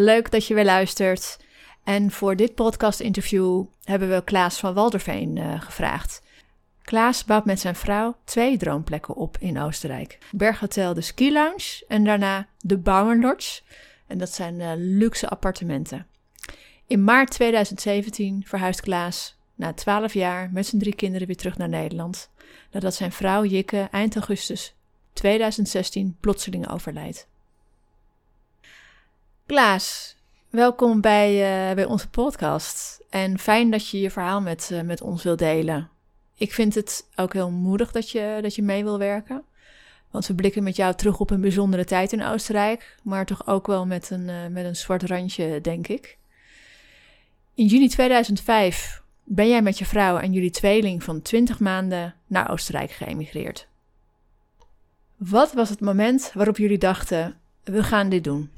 [0.00, 1.38] Leuk dat je weer luistert.
[1.84, 6.22] En voor dit podcast-interview hebben we Klaas van Walderveen uh, gevraagd.
[6.82, 12.04] Klaas bouwt met zijn vrouw twee droomplekken op in Oostenrijk: Berghotel de Ski Lounge en
[12.04, 13.60] daarna de Bauernlodge.
[14.06, 16.06] En dat zijn uh, luxe appartementen.
[16.86, 21.68] In maart 2017 verhuist Klaas na 12 jaar met zijn drie kinderen weer terug naar
[21.68, 22.30] Nederland.
[22.70, 24.74] Nadat zijn vrouw Jikke eind augustus
[25.12, 27.28] 2016 plotseling overlijdt.
[29.50, 30.16] Klaas,
[30.50, 33.04] welkom bij, uh, bij onze podcast.
[33.08, 35.88] En fijn dat je je verhaal met, uh, met ons wilt delen.
[36.34, 39.42] Ik vind het ook heel moedig dat je, dat je mee wil werken.
[40.10, 42.96] Want we blikken met jou terug op een bijzondere tijd in Oostenrijk.
[43.02, 46.18] Maar toch ook wel met een, uh, met een zwart randje, denk ik.
[47.54, 52.50] In juni 2005 ben jij met je vrouw en jullie tweeling van 20 maanden naar
[52.50, 53.68] Oostenrijk geëmigreerd.
[55.16, 58.50] Wat was het moment waarop jullie dachten: we gaan dit doen?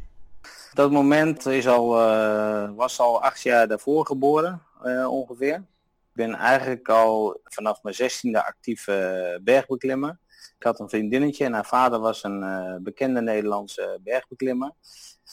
[0.73, 5.55] Dat moment is al, uh, was al acht jaar daarvoor geboren, uh, ongeveer.
[5.55, 10.19] Ik ben eigenlijk al vanaf mijn zestiende actief uh, bergbeklimmer.
[10.59, 14.73] Ik had een vriendinnetje en haar vader was een bekende Nederlandse bergbeklimmer.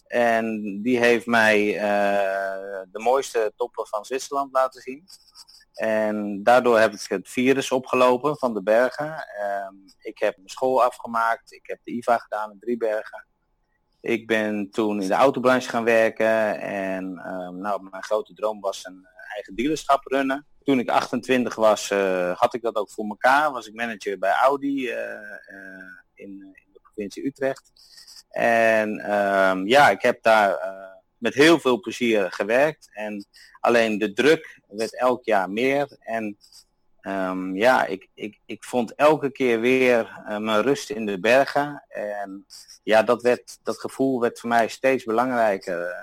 [0.08, 1.74] En die heeft mij
[2.92, 5.06] de mooiste toppen van Zwitserland laten zien.
[5.74, 9.28] En daardoor heb ik het virus opgelopen van de bergen.
[9.28, 11.52] Ehm, ik heb mijn school afgemaakt.
[11.52, 13.28] Ik heb de IVA gedaan in Driebergen.
[14.02, 18.86] Ik ben toen in de autobranche gaan werken en uh, nou, mijn grote droom was
[18.86, 20.46] een eh, eigen dealerschap runnen.
[20.64, 23.52] Toen ik 28 was, uh, had ik dat ook voor elkaar.
[23.52, 24.96] Was ik manager bij Audi uh,
[26.14, 27.72] in, in, de provincie Utrecht.
[28.30, 30.58] En um, ja, ik heb daar
[31.18, 32.90] met heel veel plezier gewerkt.
[32.94, 33.26] En
[33.60, 35.98] alleen de druk werd elk jaar meer.
[36.00, 36.38] En
[37.02, 41.84] Um, ja, ik, ik, ik vond elke keer weer uh, mijn rust in de bergen.
[41.88, 42.46] En
[42.84, 45.80] ja, dat, werd, dat gevoel werd voor mij steeds belangrijker.
[45.80, 45.96] Uh,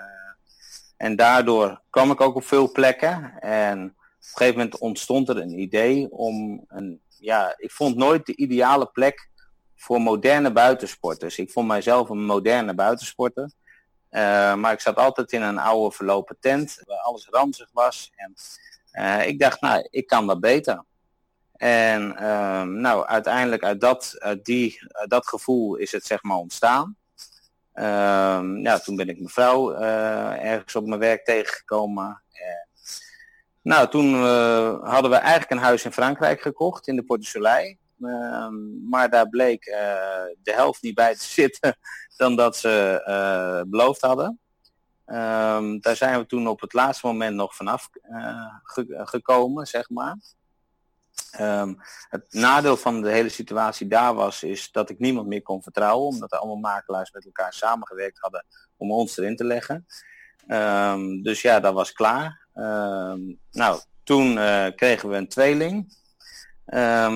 [0.97, 3.39] en daardoor kwam ik ook op veel plekken.
[3.41, 7.01] En op een gegeven moment ontstond er een idee om een.
[7.19, 9.31] Ja, ik vond nooit de ideale plek
[9.77, 11.39] voor moderne buitensporters.
[11.39, 13.51] Ik vond mijzelf een moderne buitensporter.
[14.11, 18.13] Uh, maar ik zat altijd in een oude verlopen tent waar alles ranzig was.
[18.17, 18.35] En
[18.99, 20.85] uh, ik dacht, nou, ik kan dat beter.
[21.57, 26.97] En um, nou, uiteindelijk uit dat, uit die, dat gevoel is het zeg maar ontstaan.
[28.63, 32.23] Ja, toen ben ik mijn vrouw uh, ergens op mijn werk tegengekomen.
[32.33, 32.69] En,
[33.63, 37.77] nou, toen uh, hadden we eigenlijk een huis in Frankrijk gekocht, in de Porte Soleil.
[38.01, 39.77] Um, maar daar bleek uh,
[40.43, 41.77] de helft niet bij te zitten
[42.17, 44.41] dan dat ze beloofd hadden.
[45.07, 47.89] Um, daar zijn we toen op het laatste moment nog vanaf
[48.63, 50.17] ge gekomen, zeg maar.
[51.41, 51.77] Um,
[52.09, 56.09] het nadeel van de hele situatie daar was, is dat ik niemand meer kon vertrouwen,
[56.09, 58.45] omdat er allemaal makelaars met elkaar samengewerkt hadden
[58.77, 59.87] om ons erin te leggen.
[60.49, 62.47] Um, dus ja, dat was klaar.
[63.51, 66.05] Nou, toen uh, kregen we een tweeling.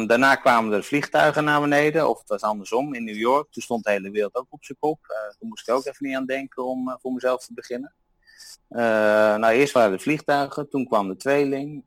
[0.07, 3.53] Daarna kwamen er vliegtuigen naar beneden, of het was andersom, in New York.
[3.53, 4.99] Toen stond de hele wereld ook op zijn kop.
[5.03, 7.95] Uh, toen moest ik ook even niet aan denken om uh, voor mezelf te beginnen.
[8.71, 8.81] Uh,
[9.37, 11.85] nou, eerst waren de vliegtuigen, toen kwam de tweeling.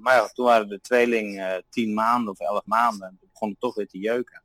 [0.00, 3.08] Maar toen waren de tweeling tien maanden of elf maanden.
[3.08, 4.42] En toen begon toch weer te jeuken.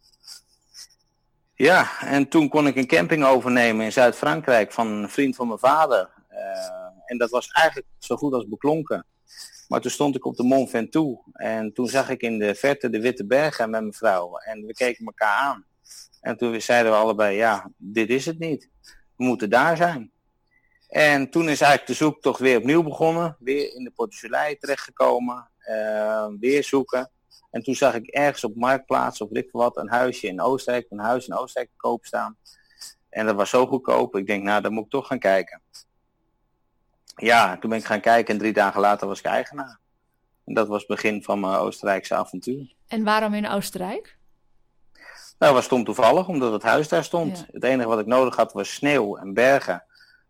[1.53, 5.59] Ja, en toen kon ik een camping overnemen in Zuid-Frankrijk van een vriend van mijn
[5.59, 6.09] vader.
[7.05, 9.05] en dat was eigenlijk zo goed als beklonken.
[9.67, 12.89] Maar toen stond ik op de Mont Ventoux en toen zag ik in de verte
[12.89, 14.37] de Witte Bergen met mijn vrouw.
[14.37, 15.65] En we keken elkaar aan.
[16.21, 18.69] En toen zeiden we allebei, ja, dit is het niet.
[19.15, 20.11] We moeten daar zijn.
[20.87, 23.37] En toen is eigenlijk de zoektocht weer opnieuw begonnen.
[23.39, 25.49] Weer in de Portugalei terechtgekomen.
[25.69, 27.11] Uh, weer zoeken.
[27.51, 30.85] En toen zag ik ergens op Marktplaats of weet wat een huisje in Oostenrijk.
[30.89, 32.37] Een huis in Oostenrijk te koop staan.
[33.09, 34.15] En dat was zo goedkoop.
[34.15, 35.61] Ik denk, nou, dan moet ik toch gaan kijken.
[37.21, 39.79] Ja, toen ben ik gaan kijken en drie dagen later was ik eigenaar.
[40.45, 42.73] En dat was het begin van mijn Oostenrijkse avontuur.
[42.87, 44.17] En waarom in Oostenrijk?
[45.39, 47.37] Nou, was stom toevallig, omdat het huis daar stond.
[47.37, 47.45] Ja.
[47.51, 49.83] Het enige wat ik nodig had was sneeuw en bergen.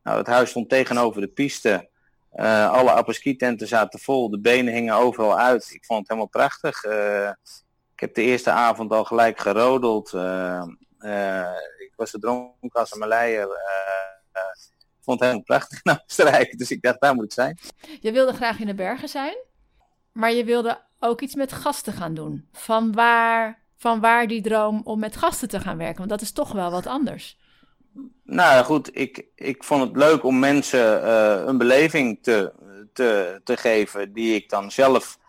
[0.04, 1.90] Nou, het huis stond tegenover de piste.
[2.36, 4.30] Uh, alle apres-ski-tenten zaten vol.
[4.30, 5.72] De benen hingen overal uit.
[5.72, 6.84] Ik vond het helemaal prachtig.
[6.84, 7.30] Uh,
[7.94, 10.14] ik heb de eerste avond al gelijk gerodeld.
[10.14, 10.64] Uh,
[11.78, 13.48] ik was de dronken als een Maleier.
[15.03, 16.57] Vond het helemaal prachtig in Oostenrijk.
[16.57, 17.57] Dus ik dacht, daar moet ik zijn.
[18.00, 19.36] Je wilde graag in de bergen zijn.
[20.12, 22.48] Maar je wilde ook iets met gasten gaan doen.
[22.51, 25.98] Van waar, van waar die droom om met gasten te gaan werken?
[25.98, 27.38] Want dat is toch wel wat anders.
[28.24, 32.54] Nou goed, ik, ik vond het leuk om mensen uh, een beleving te,
[32.94, 35.19] te, te geven die ik dan zelf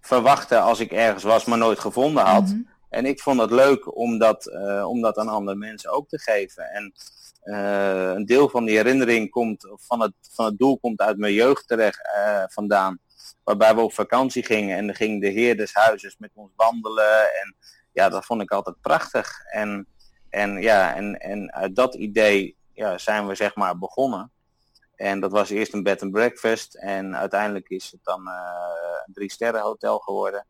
[0.00, 2.44] verwachtte als ik ergens was, maar nooit gevonden had.
[2.44, 2.60] Mhm.
[2.88, 6.18] En ik vond het leuk om dat, uh, om dat aan andere mensen ook te
[6.18, 6.64] geven.
[6.70, 6.92] En
[7.46, 11.32] uh, een deel van die herinnering komt, van het, van het doel komt uit mijn
[11.32, 12.00] jeugd terecht
[12.46, 13.00] vandaan
[13.46, 17.34] waarbij we op vakantie gingen en dan ging de heer des huizes met ons wandelen.
[17.42, 17.56] En
[17.92, 19.44] ja, dat vond ik altijd prachtig.
[19.50, 19.86] En,
[20.30, 24.32] en ja, en, en uit dat idee ja, zijn we zeg maar begonnen.
[24.94, 28.34] En dat was eerst een bed and breakfast en uiteindelijk is het dan uh,
[29.06, 30.46] een drie sterren hotel geworden.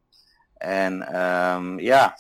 [0.56, 2.16] En um, ja,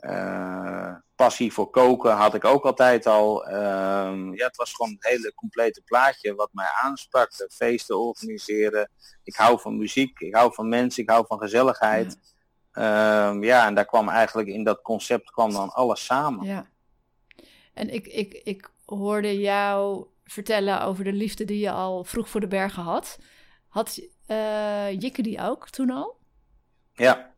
[0.00, 3.48] uh, passie voor koken had ik ook altijd al.
[3.48, 7.36] Um, ja, het was gewoon het hele complete plaatje wat mij aansprak.
[7.36, 8.90] De feesten organiseren.
[9.22, 12.18] Ik hou van muziek, ik hou van mensen, ik hou van gezelligheid.
[12.72, 16.46] Ja, um, ja en daar kwam eigenlijk in dat concept kwam dan alles samen.
[16.46, 16.66] Ja.
[17.74, 22.40] En ik, ik, ik hoorde jou vertellen over de liefde die je al vroeg voor
[22.40, 23.18] de bergen had.
[23.68, 26.16] Had uh, Jikke die ook toen al?
[26.92, 27.34] Ja.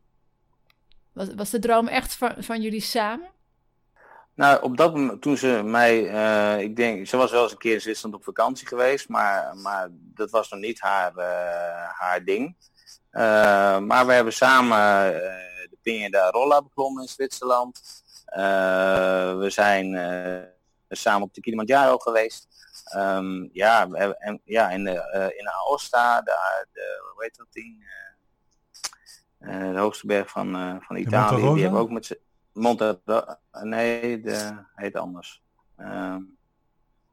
[1.36, 3.28] Was, de droom echt van, jullie samen?
[4.34, 7.58] Nou, op dat moment, toen ze mij, uh, ik denk, ze was wel eens een
[7.58, 12.24] keer in Zwitserland op vakantie geweest, maar, maar dat was nog niet haar, uh, haar
[12.24, 12.56] ding.
[13.12, 14.78] Uh, maar we hebben samen
[15.70, 17.80] de Pineda Rolla beklommen in Zwitserland.
[19.38, 19.94] we zijn
[20.88, 22.48] samen op de Kilimanjaro geweest.
[22.96, 23.88] Um, ja,
[24.18, 27.84] en, ja, in, de, in Aosta, de, de, hoe heet dat ding?
[29.40, 31.52] De hoogste berg van, van Italië.
[31.52, 32.18] Die hebben ook met z'n
[32.52, 33.00] Monte,
[33.62, 35.42] nee, de heet anders.
[35.78, 36.38] Um,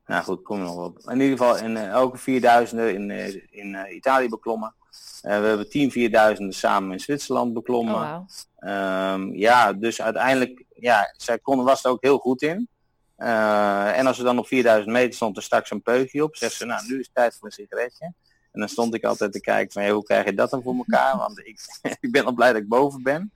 [0.05, 0.99] nou goed, kom nog op.
[0.99, 4.73] In ieder geval in uh, elke 4000 in, uh, in uh, Italië beklommen.
[5.21, 7.95] we hebben 10 4000 samen in Zwitserland beklommen.
[7.95, 8.19] Oh,
[8.59, 9.13] wow.
[9.13, 12.67] um, ja, dus uiteindelijk, ja, zij kon, was er ook heel goed in.
[13.15, 16.35] en als ze dan op 4000 meter stond, er straks een peukje op.
[16.35, 18.13] Zegt ze, nou, nu is het tijd voor een sigaretje.
[18.57, 21.17] En dan stond ik altijd te kijken van, hoe krijg je dat dan voor elkaar?
[21.17, 21.59] Want ik,
[21.99, 23.31] ik ben al blij dat ik boven ben.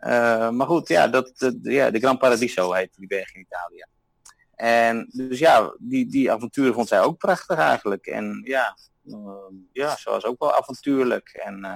[0.00, 3.84] Uh, maar goed, ja, dat, de, ja, de Gran Paradiso heet die berg in Italië.
[4.54, 8.06] En dus ja, die, die avonturen vond zij ook prachtig eigenlijk.
[8.06, 9.16] En ja, uh,
[9.72, 11.28] ja ze was ook wel avontuurlijk.
[11.28, 11.66] En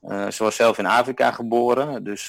[0.00, 2.04] uh, ze was zelf in Afrika geboren.
[2.04, 2.26] Dus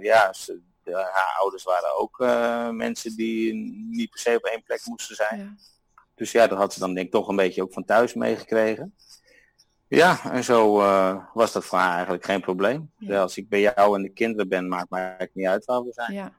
[0.00, 2.18] ja, ze, haar ouders waren ook
[2.74, 3.54] mensen die
[3.90, 5.58] niet per se op één plek moesten zijn.
[6.20, 8.94] Dus ja, dat had ze dan denk ik toch een beetje ook van thuis meegekregen.
[9.88, 12.90] Ja, en zo uh, was dat voor haar eigenlijk geen probleem.
[12.96, 13.20] Ja.
[13.20, 15.92] als ik bij jou en de kinderen ben, maakt mij eigenlijk niet uit waar we
[15.92, 16.12] zijn.
[16.12, 16.32] Ja.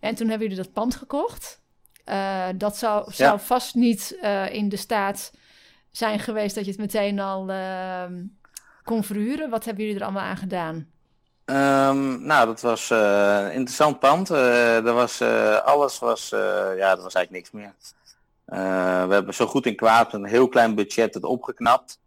[0.00, 1.60] En toen hebben jullie dat pand gekocht.
[2.04, 3.38] Uh, dat zou, zou ja.
[3.38, 5.32] vast niet uh, in de staat
[5.90, 8.24] zijn geweest dat je het meteen al ehm,
[8.82, 9.50] kon verhuren.
[9.50, 10.90] Wat hebben jullie er allemaal aan gedaan?
[11.44, 14.28] Um, nou, dat was een interessant pand.
[14.28, 15.22] er was,
[15.64, 17.72] alles was, ja, er was eigenlijk niks meer.
[18.48, 22.00] We hebben zo goed in kwaad een heel klein budget het opgeknapt.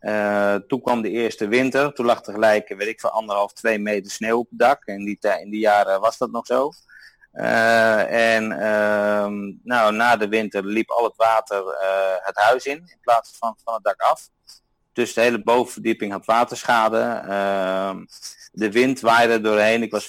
[0.00, 1.92] Uh, toen kwam de eerste winter.
[1.92, 4.84] Toen lag er gelijk, weet ik, van anderhalf, twee meter sneeuw op het dak.
[4.84, 6.70] En die, in die jaren was dat nog zo.
[7.32, 11.64] Uh, en uh, nou, na de winter liep al het water
[12.22, 14.28] het huis in, in plaats van van het dak af.
[14.92, 16.98] Dus de hele bovenverdieping had waterschade.
[17.28, 18.04] Ehm,
[18.52, 19.82] de wind waaide doorheen.
[19.82, 20.06] Ik was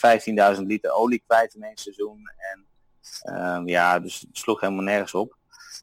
[0.55, 2.31] 15.000 liter olie kwijt in één seizoen.
[2.37, 2.65] En
[3.21, 5.37] ehm, ja, dus het sloeg helemaal nergens op.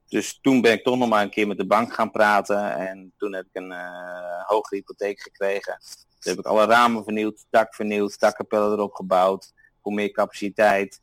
[0.08, 2.76] Dus toen ben ik toch nog maar een keer met de bank gaan praten.
[2.76, 5.78] En toen heb ik een uh, hogere hypotheek gekregen.
[6.18, 9.52] Toen heb ik alle ramen vernieuwd, dak vernieuwd, dakkapellen erop gebouwd.
[9.82, 11.00] Voor meer capaciteit.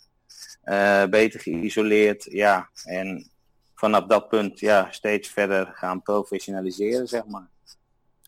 [0.65, 2.23] Uh, beter geïsoleerd.
[2.23, 3.31] Ja, en
[3.75, 7.49] vanaf dat punt ja, steeds verder gaan professionaliseren, zeg maar.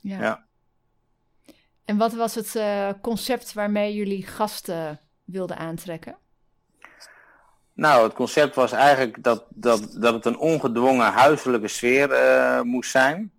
[0.02, 0.22] Ja.
[0.22, 0.46] ja.
[1.86, 6.18] En wat was het uh, concept waarmee jullie gasten wilden aantrekken?
[7.76, 12.92] Nou, het concept was eigenlijk dat, dat, dat het een ongedwongen huiselijke sfeer uh, moest
[12.92, 13.34] zijn.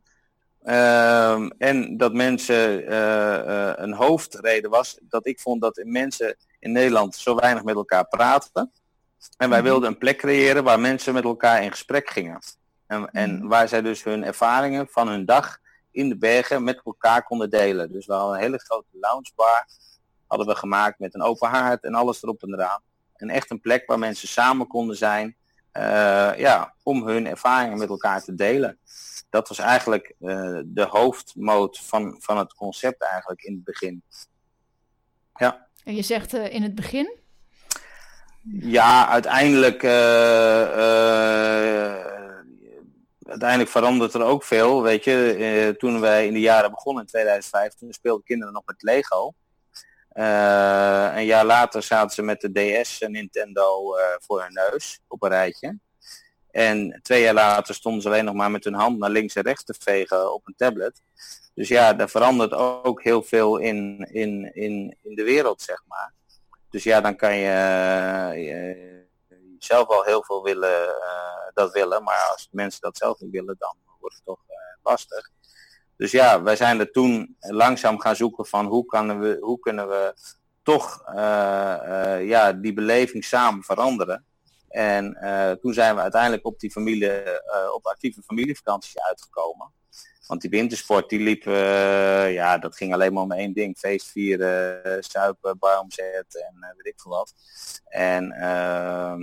[0.65, 7.15] Uh, en dat mensen uh, een hoofdreden was dat ik vond dat mensen in Nederland
[7.15, 8.73] zo weinig met elkaar praten.
[9.37, 9.69] En wij mhm.
[9.69, 12.39] wilden een plek creëren waar mensen met elkaar in gesprek gingen.
[12.87, 13.47] En, en mhm.
[13.47, 15.59] waar zij dus hun ervaringen van hun dag
[15.91, 17.93] in de bergen met elkaar konden delen.
[17.93, 19.67] Dus we hadden een hele grote loungebar
[20.27, 22.81] hadden we gemaakt met een open haard en alles erop en eraan.
[23.21, 25.37] En echt een plek waar mensen samen konden zijn.
[25.73, 28.79] Uh, ja, om hun ervaringen met elkaar te delen.
[29.31, 34.03] Dat was eigenlijk uh, de hoofdmoot van, van het concept eigenlijk in het begin.
[35.35, 35.67] Ja.
[35.85, 37.17] En je zegt uh, in het begin?
[38.61, 39.91] Ja, uiteindelijk, uh,
[43.23, 44.83] uiteindelijk verandert er ook veel.
[44.83, 48.83] Weet je, toen wij in de jaren begonnen in 2005, toen speelden kinderen nog met
[48.83, 49.35] Lego.
[50.17, 55.29] Een jaar later zaten ze met de DS en Nintendo voor hun neus op een
[55.29, 55.79] rijtje.
[56.51, 59.43] En twee jaar later stonden ze alleen nog maar met hun hand naar links en
[59.43, 61.03] rechts te vegen op een tablet.
[61.55, 66.15] Dus ja, er verandert ook heel veel in, in, in, in de wereld, zeg maar.
[66.71, 67.51] Dus ja, dan kan je,
[68.35, 69.07] je
[69.59, 70.95] zelf wel heel veel willen,
[71.55, 72.03] dat willen.
[72.03, 74.41] Maar als mensen dat zelf niet willen, dan wordt het toch
[74.83, 75.31] lastig.
[75.97, 79.89] Dus ja, wij zijn er toen langzaam gaan zoeken van hoe, kan we, hoe kunnen
[79.89, 80.15] we
[80.63, 84.25] toch uh, ja, die beleving samen veranderen.
[84.69, 87.11] En uh, toen zijn we uiteindelijk op die familie,
[87.75, 89.73] op actieve familievakantie uitgekomen.
[90.27, 91.43] Want die wintersport die liep,
[92.33, 93.79] ja, dat ging alleen maar om één ding.
[93.79, 97.35] Feest vieren, suipen, bar zetten en weet ik veel wat.
[97.85, 99.23] En ehm,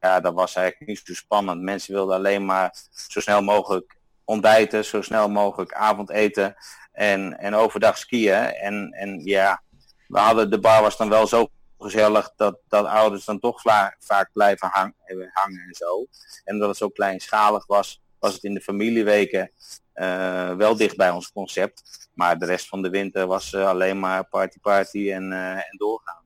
[0.00, 1.62] ja, dat was eigenlijk niet zo spannend.
[1.62, 2.74] Mensen wilden alleen maar
[3.08, 3.97] zo snel mogelijk
[4.28, 6.56] ontbijten, zo snel mogelijk avondeten
[6.92, 8.54] en, en overdag skiën.
[8.54, 9.62] En, en ja,
[10.06, 13.60] we hadden, de bar was dan wel zo gezellig dat, dat ouders dan toch
[13.98, 14.94] vaak blijven hang,
[15.32, 16.06] hangen en zo.
[16.44, 19.50] En omdat het zo kleinschalig was, was het in de familieweken
[19.94, 22.08] uh, wel dicht bij ons concept.
[22.14, 26.22] Maar de rest van de winter was uh, alleen maar party party en, en doorgaan.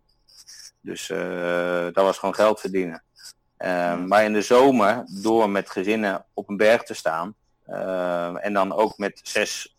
[0.80, 1.06] Dus
[1.92, 3.04] dat was gewoon geld verdienen.
[4.06, 7.36] maar in de zomer, door met gezinnen op een berg te staan,
[8.40, 9.74] en dan ook met zes,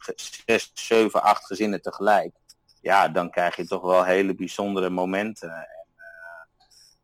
[0.46, 2.36] zes, zeven, acht gezinnen tegelijk,
[2.84, 5.50] ja, dan krijg je toch wel hele bijzondere momenten.
[5.50, 6.04] En, uh,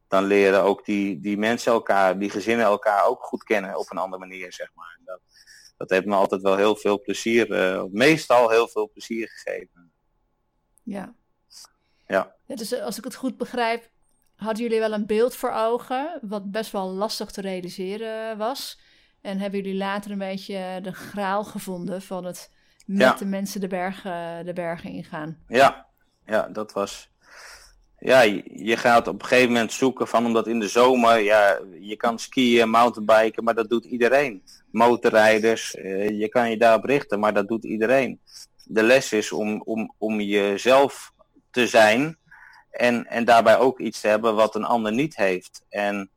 [0.07, 3.98] dan leren ook die, die mensen elkaar, die gezinnen elkaar ook goed kennen op een
[3.98, 4.95] andere manier, zeg maar.
[4.98, 5.19] En dat,
[5.77, 9.91] dat heeft me altijd wel heel veel plezier, uh, meestal heel veel plezier gegeven.
[10.83, 11.13] Ja.
[12.07, 12.36] Ja.
[12.45, 12.55] ja.
[12.55, 13.89] Dus als ik het goed begrijp,
[14.36, 18.79] hadden jullie wel een beeld voor ogen, wat best wel lastig te realiseren was.
[19.21, 22.51] En hebben jullie later een beetje de graal gevonden van het
[22.85, 25.38] met de mensen de bergen, de bergen ingaan.
[25.47, 25.85] Ja,
[26.25, 27.09] ja, dat was.
[27.99, 31.95] Ja, je gaat op een gegeven moment zoeken van, omdat in de zomer, ja, je
[31.95, 34.43] kan skiën, mountainbiken, maar dat doet iedereen.
[34.71, 38.21] Motorrijders, eh, je kan je daarop richten, maar dat doet iedereen.
[38.63, 41.13] De les is om, om, om jezelf
[41.51, 42.17] te zijn
[42.71, 45.65] en, en daarbij ook iets te hebben wat een ander niet heeft.
[45.69, 46.09] En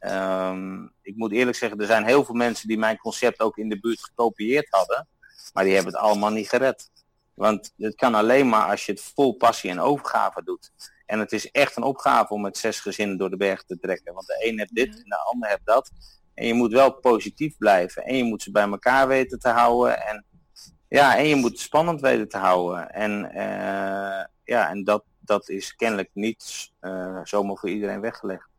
[0.00, 3.68] um, ik moet eerlijk zeggen, er zijn heel veel mensen die mijn concept ook in
[3.68, 5.08] de buurt gekopieerd hadden.
[5.52, 6.90] Maar die hebben het allemaal niet gered.
[7.34, 10.72] Want het kan alleen maar als je het vol passie en overgave doet.
[11.06, 14.14] En het is echt een opgave om met zes gezinnen door de berg te trekken.
[14.14, 15.90] Want de een heeft dit en de ander heeft dat.
[16.34, 18.04] En je moet wel positief blijven.
[18.04, 20.06] En je moet ze bij elkaar weten te houden.
[20.06, 20.24] En,
[20.88, 22.90] ja, en je moet het spannend weten te houden.
[22.90, 28.49] En, uh, ja, en dat, dat is kennelijk niet uh, zomaar voor iedereen weggelegd.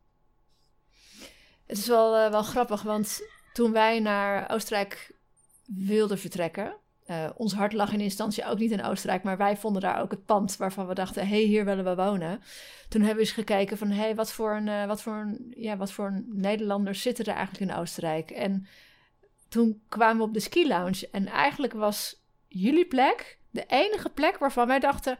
[1.66, 5.12] Het is wel, uh, wel grappig, want toen wij naar Oostenrijk
[5.66, 6.76] wilden vertrekken,
[7.06, 10.10] uh, ons hart lag in instantie ook niet in Oostenrijk, maar wij vonden daar ook
[10.10, 12.42] het pand waarvan we dachten: hé, hey, hier willen we wonen.
[12.88, 15.54] Toen hebben we eens gekeken van: hé, hey, wat, voor een, uh, wat, voor een,
[15.56, 18.30] ja, wat voor een Nederlanders zitten er eigenlijk in Oostenrijk?
[18.30, 18.66] En
[19.48, 24.38] toen kwamen we op de ski lounge en eigenlijk was jullie plek de enige plek
[24.38, 25.18] waarvan wij dachten: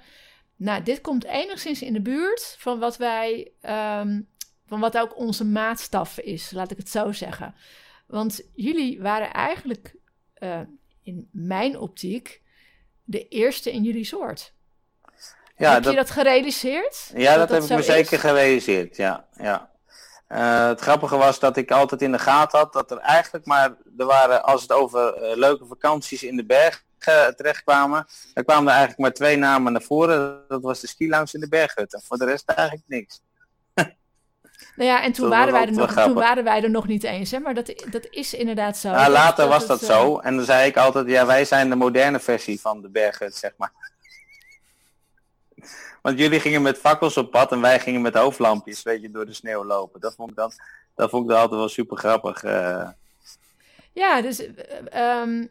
[0.57, 3.53] nou, dit komt enigszins in de buurt van wat wij,
[4.01, 4.29] um,
[4.73, 7.55] van wat ook onze maatstaf is, laat ik het zo zeggen.
[8.07, 9.95] Want jullie waren eigenlijk
[10.39, 10.61] uh,
[11.03, 12.43] in mijn optiek
[13.05, 14.53] de eerste in jullie soort.
[15.57, 17.11] Ja, heb dat, je dat gerealiseerd?
[17.15, 19.29] Ja, dat, dat, heb ik me zeker gerealiseerd, ja.
[19.37, 19.71] ja.
[20.29, 23.75] Uh, het grappige was dat ik altijd in de gaten had dat er eigenlijk maar,
[23.99, 28.67] er waren, als het over uh, leuke vakanties in de berg uh, terechtkwamen, dan kwamen
[28.67, 30.45] er eigenlijk maar twee namen naar voren.
[30.49, 31.95] Dat was de ski lounge in de berghut.
[31.95, 33.21] En voor de rest eigenlijk niks.
[34.77, 37.31] Nou ja, en toen, waren wij, er nog, toen waren wij er nog niet eens,
[37.31, 37.39] hè?
[37.39, 38.89] maar dat, dat is inderdaad zo.
[38.89, 40.19] Ja, later was dat zo.
[40.19, 43.53] En dan zei ik altijd, ja, wij zijn de moderne versie van de berghut, zeg
[43.57, 43.73] maar.
[46.03, 49.27] Want jullie gingen met fakkels op pad en wij gingen met hoofdlampjes, weet je, door
[49.27, 50.01] de sneeuw lopen.
[50.01, 50.53] Dat vond ik dan,
[50.95, 52.45] dat vond ik dan altijd wel super grappig.
[52.45, 52.89] Uh...
[53.93, 54.41] Ja, dus
[54.95, 55.51] um,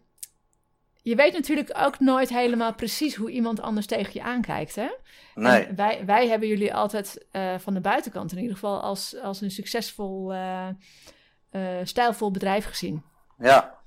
[1.01, 4.89] je weet natuurlijk ook nooit helemaal precies hoe iemand anders tegen je aankijkt, hè?
[5.36, 5.67] Nee.
[5.75, 9.51] wij, wij hebben jullie altijd uh, van de buitenkant in ieder geval als, als een
[9.51, 10.67] succesvol, uh,
[11.51, 13.03] uh, stijlvol bedrijf gezien.
[13.38, 13.79] Ja,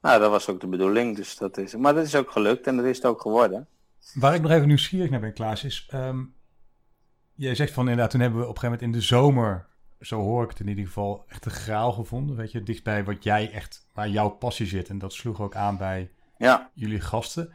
[0.00, 1.16] nou dat was ook de bedoeling.
[1.16, 3.68] Dus dat is, maar dat is ook gelukt en dat is het ook geworden.
[4.14, 5.88] Waar ik nog even nieuwsgierig naar ben, Klaas, is...
[5.94, 6.34] Um,
[7.34, 9.66] jij zegt van inderdaad, toen hebben we op een gegeven moment in de zomer...
[10.00, 12.36] Zo hoor ik het in ieder geval echt een graal gevonden.
[12.36, 14.88] Weet je, dichtbij wat jij echt, waar jouw passie zit.
[14.88, 16.70] En dat sloeg ook aan bij ja.
[16.74, 17.52] jullie gasten.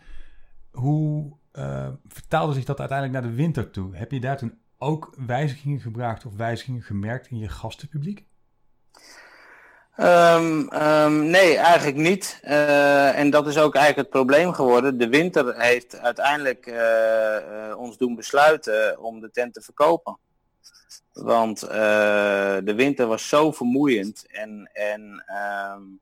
[0.72, 3.96] Hoe uh, vertaalde zich dat uiteindelijk naar de winter toe?
[3.96, 8.26] Heb je daar toen ook wijzigingen gebruikt of wijzigingen gemerkt in je gastenpubliek?
[9.98, 12.40] Um, um, nee, eigenlijk niet.
[12.44, 14.98] Uh, en dat is ook eigenlijk het probleem geworden.
[14.98, 20.18] De winter heeft uiteindelijk uh, uh, ons doen besluiten om de tent te verkopen.
[21.14, 25.24] Want de winter was zo vermoeiend en, en
[25.74, 26.00] um,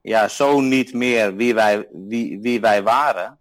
[0.00, 3.38] ja, zo niet meer wie wij, wie, wie wij waren.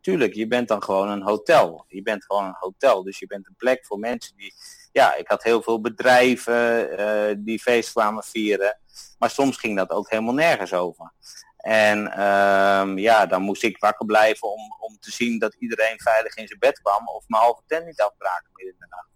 [0.00, 1.84] tuurlijk, je bent dan gewoon een hotel.
[1.88, 4.54] Je bent gewoon een hotel, dus je bent een plek voor mensen die
[4.96, 8.78] ja, ik had heel veel bedrijven uh, die feest kwamen vieren.
[9.18, 11.12] Maar soms ging dat ook helemaal nergens over.
[11.56, 16.36] En um, ja, dan moest ik wakker blijven om, om te zien dat iedereen veilig
[16.36, 17.08] in zijn bed kwam.
[17.08, 19.08] Of mijn halve tent niet afbraken midden in de nacht.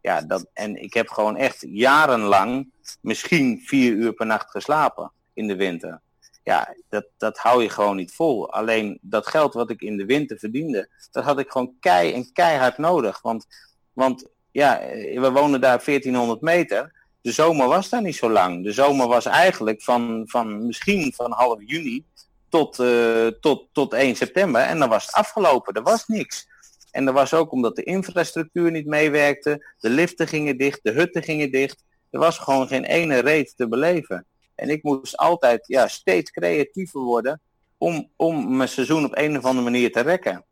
[0.00, 5.46] Ja, dat, en ik heb gewoon echt jarenlang misschien vier uur per nacht geslapen in
[5.46, 6.00] de winter.
[6.42, 8.52] Ja, dat, dat hou je gewoon niet vol.
[8.52, 12.32] Alleen dat geld wat ik in de winter verdiende, dat had ik gewoon kei en
[12.32, 13.22] keihard nodig.
[13.22, 13.46] Want,
[13.92, 16.92] want ja, eh, we wonen daar 1400 meter.
[17.20, 18.64] De zomer was daar niet zo lang.
[18.64, 22.04] De zomer was eigenlijk van, van misschien van half juni
[22.48, 24.60] tot, uh, tot, tot 1 september.
[24.60, 25.74] En dan was het afgelopen.
[25.74, 26.46] Er was niks.
[26.90, 29.74] En dat was ook omdat de infrastructuur niet meewerkte.
[29.78, 31.84] De liften gingen dicht, de hutten gingen dicht.
[32.10, 34.26] Er was gewoon geen ene reet te beleven.
[34.54, 37.40] En ik moest altijd ja, steeds creatiever worden
[37.78, 40.44] om, om mijn seizoen op een of andere manier te rekken.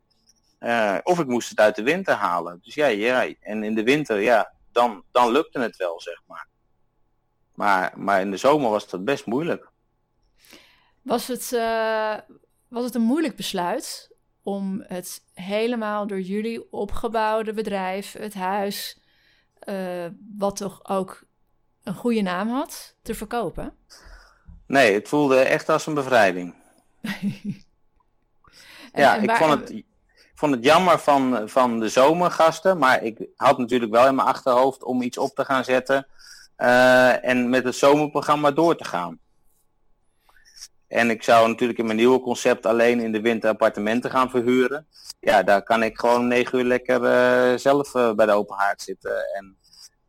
[0.59, 2.59] Uh, of ik moest het uit de winter halen.
[2.63, 6.47] Dus ja, ja, en in de winter, ja, dan, dan lukte het wel, zeg maar.
[7.53, 9.71] Maar, maar in de zomer was dat best moeilijk.
[11.01, 12.15] Was het, uh,
[12.67, 18.99] was het een moeilijk besluit om het helemaal door jullie opgebouwde bedrijf, het huis,
[19.69, 20.05] uh,
[20.37, 21.23] wat toch ook
[21.83, 23.75] een goede naam had, te verkopen?
[24.67, 26.55] Nee, het voelde echt als een bevrijding.
[28.93, 29.83] ja, ik vond het
[30.35, 34.83] vond het jammer van, van de zomergasten, maar ik had natuurlijk wel in mijn achterhoofd
[34.83, 36.07] om iets op te gaan zetten
[36.57, 39.19] uh, en met het zomerprogramma door te gaan.
[40.87, 44.87] En ik zou natuurlijk in mijn nieuwe concept alleen in de winter appartementen gaan verhuren.
[45.19, 48.81] Ja, daar kan ik gewoon negen uur lekker uh, zelf uh, bij de open haard
[48.81, 49.33] zitten.
[49.35, 49.57] En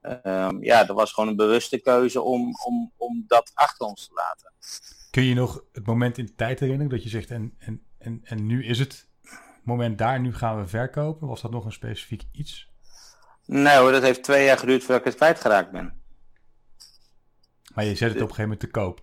[0.05, 4.15] ehm, ja, dat was gewoon een bewuste keuze om, om, om dat achter ons te
[4.15, 4.53] laten.
[5.11, 8.21] Kun je nog het moment in de tijd herinneren dat je zegt en, en, en,
[8.25, 9.09] en nu is het
[9.63, 11.29] moment daar, nu gaan we verkopen?
[11.29, 12.73] Was dat nog een specifiek iets?
[13.47, 16.03] Nee hoor, dat heeft twee jaar geduurd voordat ik het kwijtgeraakt ben.
[17.75, 19.03] Maar je zet het op een gegeven moment te koop?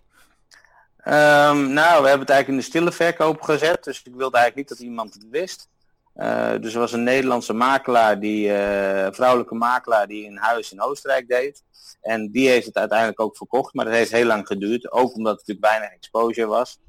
[1.05, 3.83] Um, nou, we hebben het eigenlijk in de stille verkoop gezet.
[3.83, 5.69] Dus ik wilde eigenlijk niet dat iemand het wist.
[6.15, 10.81] Uh, dus er was een Nederlandse makelaar, die, uh, vrouwelijke makelaar, die een huis in
[10.81, 11.63] Oostenrijk deed.
[12.01, 14.91] En die heeft het uiteindelijk ook verkocht, maar dat heeft heel lang geduurd.
[14.91, 16.79] Ook omdat het natuurlijk bijna exposure was.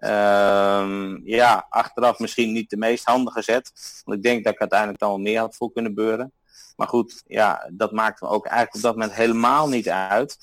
[0.00, 3.72] Um, ja, achteraf misschien niet de meest handige zet.
[4.04, 6.32] Want ik denk dat ik uiteindelijk dan wel meer had voor kunnen beuren.
[6.76, 10.38] Maar goed, ja, dat maakte me ook eigenlijk op dat moment helemaal niet uit.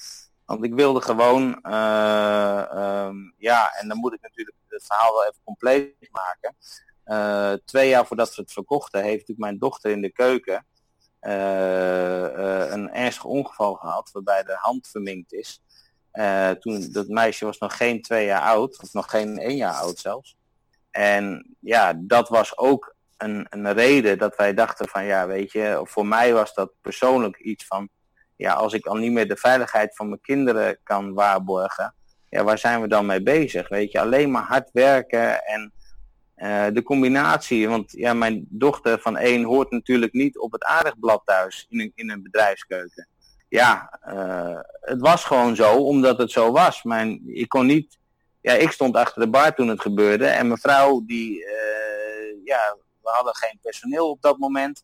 [0.45, 2.63] Want ik wilde gewoon, uh,
[3.05, 6.55] um, ja, en dan moet ik natuurlijk het verhaal wel even compleet maken.
[7.07, 10.65] Uh, twee jaar voordat we het verkochten, heeft natuurlijk mijn dochter in de keuken
[11.21, 15.61] uh, een ernstig ongeval gehad, waarbij de hand verminkt is.
[16.59, 19.97] Toen, dat meisje was nog geen twee jaar oud, of nog geen één jaar oud
[19.99, 20.37] zelfs.
[20.91, 25.81] En ja, dat was ook een, een reden dat wij dachten van, ja, weet je,
[25.83, 27.89] voor mij was dat persoonlijk iets van,
[28.35, 31.95] ja, als ik al niet meer de veiligheid van mijn kinderen kan waarborgen,
[32.29, 33.69] ja, waar zijn we dan mee bezig?
[33.69, 35.73] Weet je, alleen maar hard werken en
[36.37, 41.21] uh, de combinatie, want ja, mijn dochter van één hoort natuurlijk niet op het aardigblad
[41.25, 43.07] thuis in een, in een bedrijfskeuken
[43.49, 46.83] ja, uh, het was gewoon zo, omdat het zo was.
[46.83, 47.97] Mijn, ik kon niet,
[48.41, 52.77] ja, ik stond achter de bar toen het gebeurde en mijn vrouw die, uh, ja,
[53.01, 54.81] we hadden geen personeel op dat moment.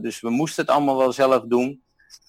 [0.00, 1.82] Dus we moesten het allemaal wel zelf doen.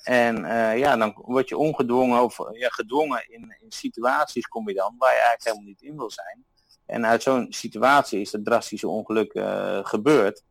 [0.04, 0.36] En
[0.78, 5.14] ja, dan word je ongedwongen of ja, gedwongen in, in situaties kom je dan waar
[5.14, 6.46] je eigenlijk helemaal niet in wil zijn.
[6.86, 9.32] En uit zo'n situatie is het drastische ongeluk
[9.84, 10.44] gebeurd.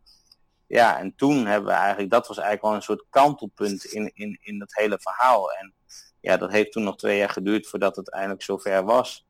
[0.66, 4.38] Ja, en toen hebben we eigenlijk, dat was eigenlijk wel een soort kantelpunt in, in,
[4.42, 5.52] in dat hele verhaal.
[5.52, 5.74] En
[6.20, 9.26] ja, dat heeft toen nog twee jaar geduurd voordat het eindelijk zover was.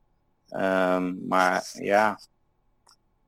[0.50, 2.18] Um, maar ja,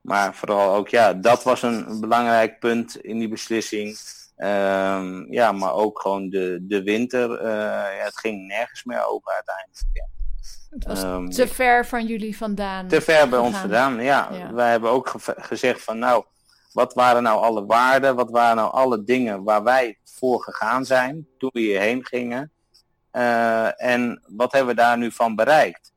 [0.01, 3.97] maar vooral ook, ja, dat was een belangrijk punt in die beslissing.
[4.37, 9.33] Um, ja, maar ook gewoon de, de winter, uh, ja, het ging nergens meer over
[9.33, 9.83] uiteindelijk.
[10.75, 12.87] Het was um, te ver van jullie vandaan.
[12.87, 14.29] Te ver bij ons vandaan, ja.
[14.31, 14.53] ja.
[14.53, 16.25] Wij hebben ook ge gezegd van nou,
[16.71, 18.15] wat waren nou alle waarden?
[18.15, 22.51] Wat waren nou alle dingen waar wij voor gegaan zijn toen we hierheen gingen?
[23.11, 25.93] Uh, en wat hebben we daar nu van bereikt?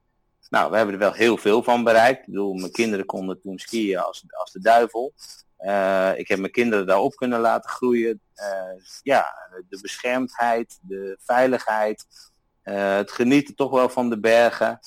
[0.51, 2.21] Nou, we hebben er wel heel veel van bereikt.
[2.21, 5.13] Ik bedoel, mijn kinderen konden toen skiën als, als de duivel.
[6.17, 8.21] ik heb mijn kinderen daarop kunnen laten groeien.
[9.03, 9.27] ja,
[9.69, 12.07] de beschermdheid, de veiligheid,
[12.75, 14.79] het genieten toch wel van de bergen.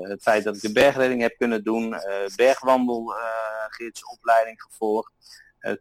[0.00, 1.94] het feit dat ik de bergredding heb kunnen doen,
[2.36, 5.12] bergwandelgidsopleiding gevolgd.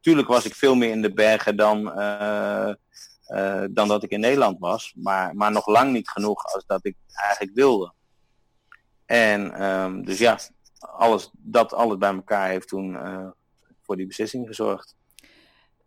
[0.01, 1.83] tuurlijk was ik veel meer in de bergen dan,
[3.71, 6.95] dan dat ik in Nederland was, maar, maar nog lang niet genoeg als dat ik
[7.13, 7.93] eigenlijk wilde.
[9.05, 10.39] En ehm, dus ja,
[10.79, 12.97] alles, dat alles bij elkaar heeft toen
[13.81, 14.95] voor die beslissing gezorgd.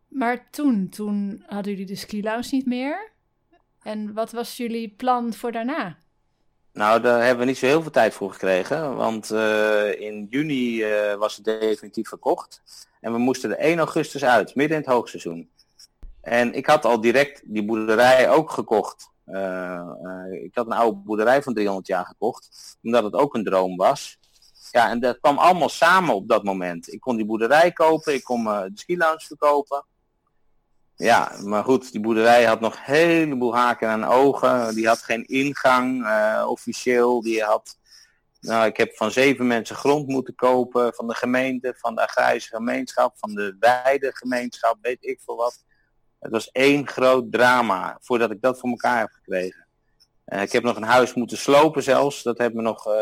[0.09, 3.14] Maar toen, toen hadden jullie de ski lounge niet meer.
[3.85, 5.97] En wat was jullie plan voor daarna?
[6.73, 8.97] Nou, daar hebben we niet zo heel veel tijd voor gekregen.
[8.97, 12.63] Want uh, in juni uh, was het definitief verkocht.
[13.01, 15.51] En we moesten er 1 augustus uit, midden in het hoogseizoen.
[16.21, 19.13] En ik had al direct die boerderij ook gekocht.
[19.27, 19.83] Uh,
[20.31, 24.19] ik had een oude boerderij van 300 jaar gekocht, omdat het ook een droom was.
[24.71, 26.93] Ja, en dat kwam allemaal samen op dat moment.
[26.93, 29.85] Ik kon die boerderij kopen, ik kon de ski lounge verkopen.
[30.97, 34.75] Ja, maar goed, die boerderij had nog een heleboel haken en ogen.
[34.75, 36.07] Die had geen ingang
[36.47, 37.23] officieel.
[37.23, 37.79] Die had,
[38.41, 40.95] nou, ik heb van zeven mensen grond moeten kopen.
[40.95, 45.65] Van de gemeente, van de agrarische gemeenschap, van de weidegemeenschap, weet ik veel wat.
[46.19, 49.67] Het was één groot drama voordat ik dat voor elkaar heb gekregen.
[50.27, 52.23] Uh, ik heb nog een huis moeten slopen zelfs.
[52.23, 52.93] Dat heeft me nog uh,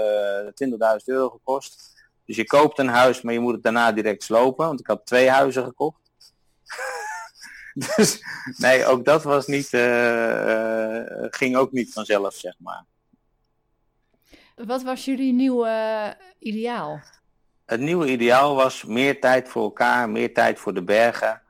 [0.98, 2.00] 20.000 euro gekost.
[2.24, 4.66] Dus je koopt een huis, maar je moet het daarna direct slopen.
[4.66, 6.00] Want ik had twee huizen gekocht.
[7.96, 8.22] dus
[8.56, 12.84] nee, ook dat was niet, uh, ging ook niet vanzelf, zeg maar.
[14.54, 17.00] Wat was jullie nieuwe ideaal?
[17.64, 21.42] Het nieuwe ideaal was meer tijd voor elkaar, meer tijd voor de bergen.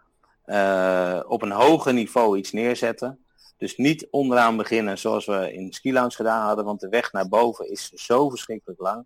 [0.46, 3.24] Uh, op een hoger niveau iets neerzetten.
[3.56, 7.28] Dus niet onderaan beginnen zoals we in Ski Lounge gedaan hadden, want de weg naar
[7.28, 9.04] boven is zo verschrikkelijk lang.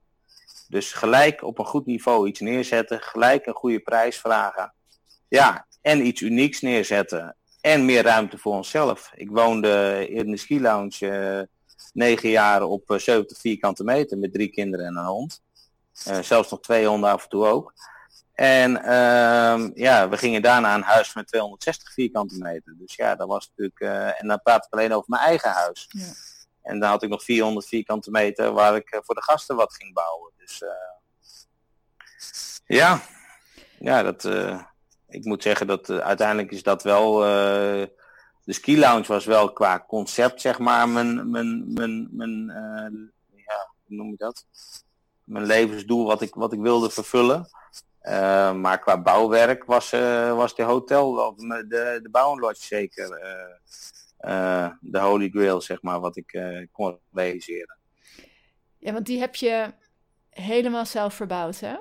[0.68, 4.74] Dus gelijk op een goed niveau iets neerzetten, gelijk een goede prijs vragen.
[5.28, 7.36] Ja, en iets unieks neerzetten.
[7.60, 9.12] En meer ruimte voor onszelf.
[9.14, 11.42] Ik woonde in de Ski Lounge uh,
[11.92, 15.42] negen jaar op 70 vierkante meter met drie kinderen en een hond.
[16.08, 17.72] Uh, zelfs nog twee honden af en toe ook.
[18.32, 22.74] En uh, ja, we gingen daarna een huis met 260 vierkante meter.
[22.78, 23.80] Dus ja, dat was natuurlijk.
[23.80, 25.86] Uh, en dan praat ik alleen over mijn eigen huis.
[25.88, 26.12] Ja.
[26.62, 29.92] En dan had ik nog 400 vierkante meter waar ik voor de gasten wat ging
[29.92, 30.32] bouwen.
[30.36, 30.62] Dus
[32.66, 33.00] ja,
[33.78, 34.24] ja, dat.
[35.16, 37.18] Ik moet zeggen dat uiteindelijk is dat wel.
[38.44, 42.46] de ski lounge was wel qua concept, zeg maar, mijn, mijn, mijn, mijn
[43.34, 44.46] ja, hoe noem je dat?
[45.24, 47.48] Mijn levensdoel wat ik, wat ik wilde vervullen.
[48.60, 49.90] Maar qua bouwwerk was,
[50.34, 53.08] was de hotel, de, de bouwlodge zeker
[54.80, 56.40] de holy grail, zeg maar, wat ik
[56.72, 57.76] kon realiseren.
[58.78, 59.72] Ja, want die heb je
[60.30, 61.76] helemaal zelf verbouwd, hè?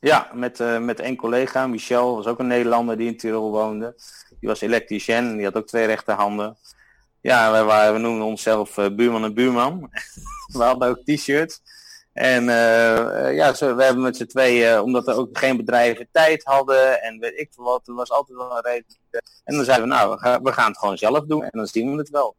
[0.00, 3.94] Ja, met, met één collega, Michel, was ook een Nederlander die in Tirol woonde.
[4.40, 6.56] Die was elektricien en die had ook twee rechterhanden.
[7.20, 9.90] Ja, we, waren, we noemden onszelf buurman en buurman.
[10.56, 11.60] we hadden ook t-shirts.
[12.16, 16.44] En uh, ja, zo, we hebben met z'n tweeën, omdat er ook geen bedrijven tijd
[16.44, 18.96] hadden en weet ik wat, er was altijd wel een reden.
[19.44, 21.92] En dan zeiden we, nou, we gaan, we het gewoon zelf doen en dan zien
[21.92, 22.36] we het wel.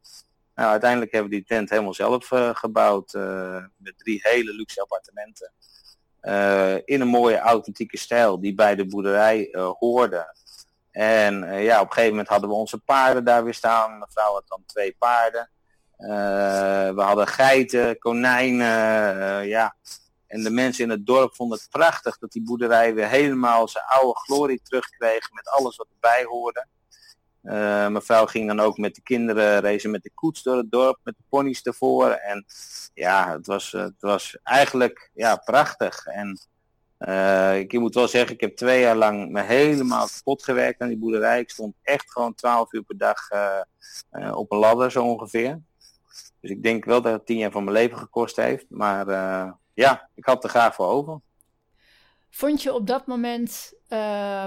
[0.55, 4.81] Nou, uiteindelijk hebben we die tent helemaal zelf uh, gebouwd, uh, met drie hele luxe
[4.81, 5.51] appartementen.
[6.85, 9.49] In een mooie authentieke stijl die bij de boerderij
[9.79, 10.35] hoorde.
[10.91, 13.97] En ja, op een gegeven moment hadden we onze paarden daar weer staan.
[13.97, 15.49] Mijn vrouw had dan twee paarden.
[15.99, 16.09] Uh,
[16.95, 19.75] we hadden geiten, konijnen, uh, ja.
[20.27, 23.85] En de mensen in het dorp vonden het prachtig dat die boerderij weer helemaal zijn
[23.87, 26.65] oude glorie terugkreeg met alles wat erbij hoorde.
[27.47, 30.99] Uh, mevrouw ging dan ook met de kinderen racen met de koets door het dorp,
[31.03, 32.09] met de ponies ervoor.
[32.09, 32.45] En
[32.93, 36.05] ja, het was, het was eigenlijk ja, prachtig.
[36.05, 36.39] En
[36.99, 40.87] uh, ik moet wel zeggen, ik heb twee jaar lang me helemaal kapot gewerkt aan
[40.87, 41.39] die boerderij.
[41.39, 43.19] Ik stond echt gewoon twaalf uur per dag
[44.35, 45.61] op een ladder zo ongeveer.
[46.41, 48.65] Dus ik denk wel dat het tien jaar van mijn leven gekost heeft.
[48.69, 49.05] Maar
[49.73, 51.21] ja, ik had er graag voor over.
[52.29, 53.73] Vond je op dat moment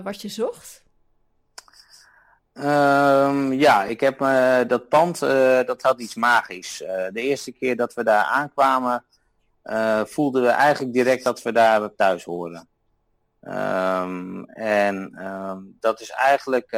[0.03, 0.89] wat je zocht?
[2.63, 5.19] Um, ja, ik heb uh, dat pand,
[5.67, 6.79] dat had iets magisch.
[7.13, 9.05] de eerste keer dat we daar aankwamen,
[10.05, 12.69] voelden we eigenlijk direct dat we daar thuis horen.
[13.41, 16.75] Um, en um, dat is eigenlijk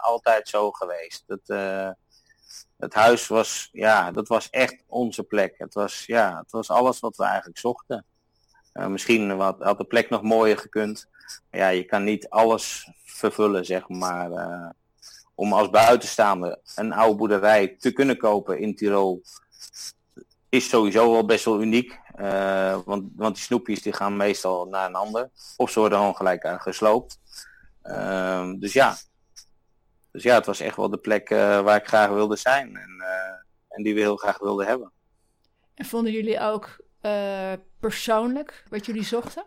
[0.00, 1.24] altijd zo geweest.
[1.26, 1.40] Dat,
[2.76, 5.54] het huis was, ja, dat was echt onze plek.
[5.58, 8.04] Het was, ja, het was alles wat we eigenlijk zochten.
[8.72, 11.08] Misschien wat, had de plek nog mooier gekund.
[11.50, 14.30] Maar ja, je kan niet alles vervullen, zeg maar.
[15.40, 19.22] Om als buitenstaander een oude boerderij te kunnen kopen in Tirol
[20.48, 21.98] is sowieso wel best wel uniek.
[22.84, 25.30] want, want die snoepjes die gaan meestal naar een ander.
[25.56, 27.18] Of ze worden gewoon gelijk gesloopt.
[27.82, 28.96] Ehm, dus ja.
[30.12, 32.76] Dus ja, het was echt wel de plek waar ik graag wilde zijn.
[32.76, 33.04] En,
[33.68, 34.92] en die we heel graag wilden hebben.
[35.74, 36.76] En vonden jullie ook
[37.78, 39.44] persoonlijk wat jullie zochten?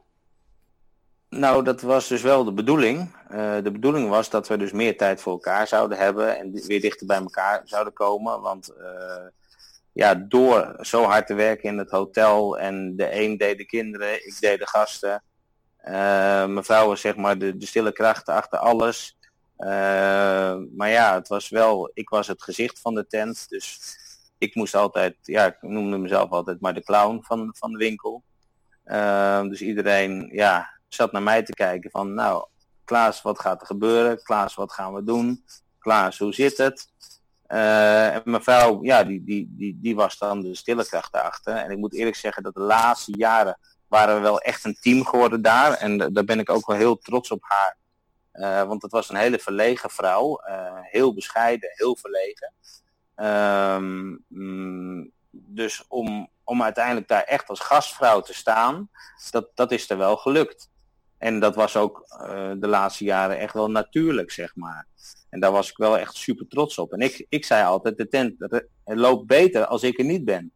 [1.36, 3.16] Nou, dat was dus wel de bedoeling.
[3.32, 6.82] Uh, de bedoeling was dat we dus meer tijd voor elkaar zouden hebben en weer
[6.82, 8.42] dichter bij elkaar zouden komen.
[8.42, 9.28] Want uh,
[9.94, 14.26] ja, door zo hard te werken in het hotel en de een deed de kinderen,
[14.26, 15.24] ik deed de gasten.
[15.86, 19.18] Uh, mevrouw was zeg maar de, de stille krachten achter alles.
[20.76, 23.50] maar ja, het was wel, ik was het gezicht van de tent.
[23.50, 23.98] Dus
[24.38, 28.24] ik moest altijd, ja, ik noemde mezelf altijd maar de clown van, van de winkel.
[29.50, 32.46] dus iedereen, ja, zat naar mij te kijken van, nou,
[32.86, 34.24] Klaas, wat gaat er gebeuren?
[34.24, 35.46] Klaas, wat gaan we doen?
[35.80, 36.92] Klaas, hoe zit het?
[37.48, 41.56] Uh, en mevrouw, ja, die, die, die, die was dan de stille kracht daarachter.
[41.56, 45.06] En ik moet eerlijk zeggen dat de laatste jaren waren we wel echt een team
[45.06, 45.74] geworden daar.
[45.74, 47.78] En daar ben ik ook wel heel trots op haar.
[48.34, 50.42] Uh, want het was een hele verlegen vrouw.
[50.48, 52.54] Uh, heel bescheiden, heel verlegen.
[53.16, 58.90] Um, mm, dus om, om uiteindelijk daar echt als gastvrouw te staan,
[59.32, 60.70] dat, dat is er wel gelukt.
[61.24, 64.88] En dat was ook uh, de laatste jaren echt wel natuurlijk, zeg maar.
[65.30, 66.94] En daar was ik wel echt super trots op.
[66.94, 68.36] En ik, ik zei altijd, de tent
[68.84, 70.54] loopt beter als ik er niet ben.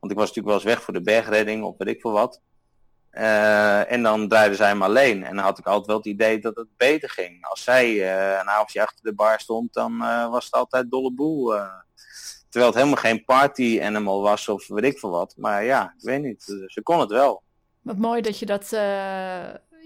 [0.00, 2.40] Want ik was natuurlijk wel eens weg voor de bergredding of weet ik veel wat.
[3.12, 5.24] Uh, en dan draaide zij me alleen.
[5.24, 7.46] En dan had ik altijd wel het idee dat het beter ging.
[7.46, 9.98] Als zij uh, een avondje achter de bar stond, dan
[10.30, 11.46] was het altijd dolle boel.
[12.48, 15.34] terwijl het helemaal geen party animal was of weet ik veel wat.
[15.36, 16.42] Maar ja, ik weet niet.
[16.66, 17.42] Ze kon het wel.
[17.82, 18.72] Wat mooi dat je dat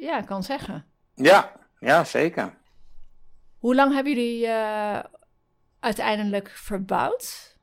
[0.00, 0.84] ja, kan zeggen.
[1.14, 2.54] Ja, ja, zeker.
[3.58, 4.98] Hoe lang hebben jullie uh,
[5.80, 7.56] uiteindelijk verbouwd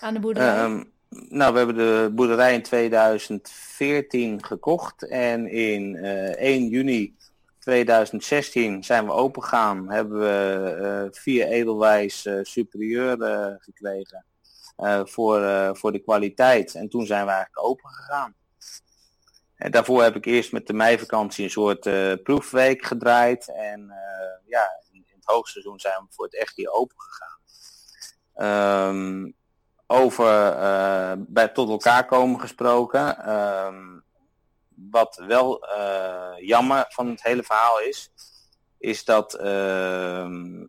[0.00, 0.64] aan de boerderij?
[0.64, 7.16] Um, nou, we hebben de boerderij in 2014 gekocht en in uh, eh, 1 juni
[7.58, 9.90] 2016 zijn we opengegaan.
[9.90, 13.16] Hebben we uh, vier edelwijs superieur
[13.60, 14.24] gekregen
[15.04, 16.74] voor, voor de kwaliteit.
[16.74, 18.34] En toen zijn we eigenlijk open gegaan.
[19.56, 23.48] En daarvoor heb ik eerst met de meivakantie een soort uh, proefweek gedraaid.
[23.48, 27.32] En uh, ja, in, het hoogseizoen zijn we voor het echt hier open gegaan.
[28.88, 29.34] Um,
[29.86, 33.30] over uh, bij tot elkaar komen gesproken.
[33.30, 34.04] Um,
[34.90, 35.66] wat wel
[36.40, 38.10] jammer van het hele verhaal is,
[38.78, 40.64] is dat ehm,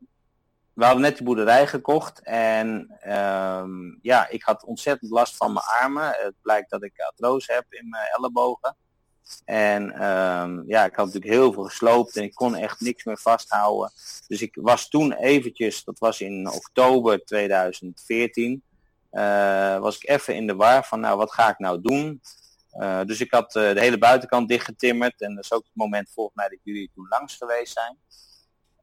[0.75, 5.65] we hadden net de boerderij gekocht en um, ja, ik had ontzettend last van mijn
[5.65, 6.15] armen.
[6.17, 8.75] Het blijkt dat ik artrose heb in mijn ellebogen.
[9.45, 13.17] En um, ja, ik had natuurlijk heel veel gesloopt en ik kon echt niks meer
[13.17, 13.91] vasthouden.
[14.27, 18.63] Dus ik was toen eventjes, dat was in oktober 2014,
[19.11, 22.21] uh, was ik even in de war van nou wat ga ik nou doen.
[22.79, 26.11] Uh, dus ik had uh, de hele buitenkant dichtgetimmerd en dat is ook het moment
[26.13, 27.97] volgens mij dat jullie toen langs geweest zijn.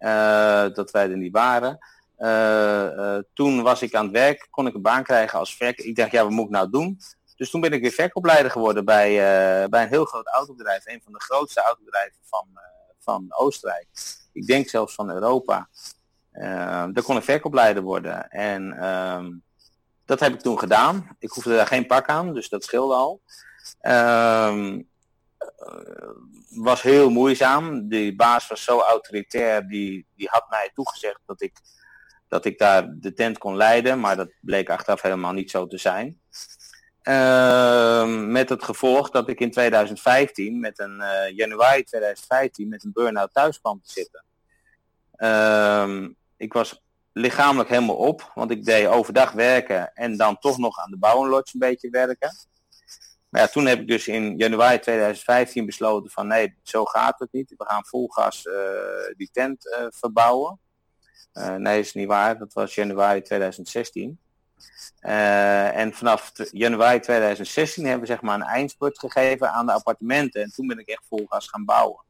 [0.04, 1.78] Uh, dat wij er niet waren.
[2.18, 5.78] Uh, toen was ik aan het werk, kon ik een baan krijgen als verk.
[5.78, 6.98] Ik dacht, ja, wat moet ik nou doen?
[7.36, 9.14] Dus toen ben ik weer verkoopleider geworden bij,
[9.68, 10.86] bij een heel groot autobedrijf.
[10.86, 12.46] Een van de grootste autobedrijven van,
[12.98, 13.86] van Oostenrijk.
[14.32, 15.68] Ik denk zelfs van Europa.
[16.30, 18.28] daar kon ik verkoopleider worden.
[18.28, 19.30] En ehm,
[20.04, 21.16] dat heb ik toen gedaan.
[21.18, 23.20] Ik hoefde daar geen pak aan, dus dat scheelde al.
[23.80, 24.82] Ehm,
[26.48, 27.88] was heel moeizaam.
[27.88, 31.52] Die baas was zo autoritair, die, die had mij toegezegd dat ik,
[32.28, 35.78] dat ik daar de tent kon leiden, maar dat bleek achteraf helemaal niet zo te
[35.78, 36.20] zijn.
[37.02, 42.92] Uh, met het gevolg dat ik in 2015, met een uh, januari 2015, met een
[42.92, 44.24] burn-out thuis kwam te zitten.
[45.16, 50.78] Uh, ik was lichamelijk helemaal op, want ik deed overdag werken en dan toch nog
[50.78, 52.30] aan de bouwenlodge een beetje werken.
[53.32, 57.32] Maar ja, toen heb ik dus in januari 2015 besloten van nee, zo gaat het
[57.32, 57.54] niet.
[57.56, 58.54] We gaan vol gas uh,
[59.16, 60.60] die tent uh, verbouwen.
[61.32, 62.38] Uh, nee, is niet waar.
[62.38, 64.18] Dat was januari 2016.
[65.00, 70.42] en vanaf januari 2016 hebben we zeg maar een eindspurt gegeven aan de appartementen.
[70.42, 72.04] En toen ben ik echt vol gas gaan bouwen.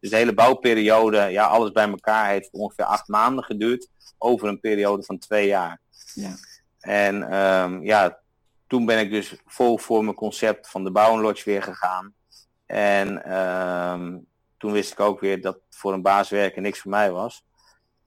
[0.00, 3.88] Dus de hele bouwperiode, ja, alles bij elkaar heeft ongeveer acht maanden geduurd.
[4.18, 5.80] Over een periode van twee jaar.
[6.14, 6.34] Ja.
[6.80, 8.21] En um, ja,
[8.72, 12.14] toen ben ik dus vol voor mijn concept van de Bouwenlodge weer gegaan.
[12.66, 14.26] En um,
[14.58, 17.44] toen wist ik ook weer dat voor een baas werken niks voor mij was.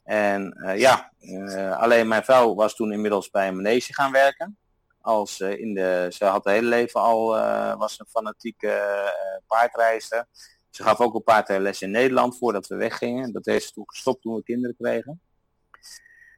[0.03, 4.57] En uh, ja, uh, alleen mijn vrouw was toen inmiddels bij een manege gaan werken.
[5.01, 7.27] Als uh, in de, ze had het hele leven al,
[7.77, 9.13] was een fanatieke
[9.47, 10.25] paardreister.
[10.69, 13.31] Ze gaf ook een paardrijles in Nederland voordat we weggingen.
[13.31, 15.21] Dat heeft ze toen gestopt toen we kinderen kregen.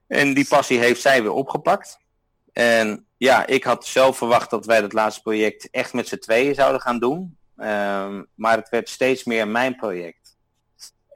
[0.07, 1.97] En die passie heeft zij weer opgepakt.
[2.53, 6.55] En ja, ik had zelf verwacht dat wij dat laatste project echt met z'n tweeën
[6.55, 7.37] zouden gaan doen.
[7.57, 10.37] Ehm, maar het werd steeds meer mijn project.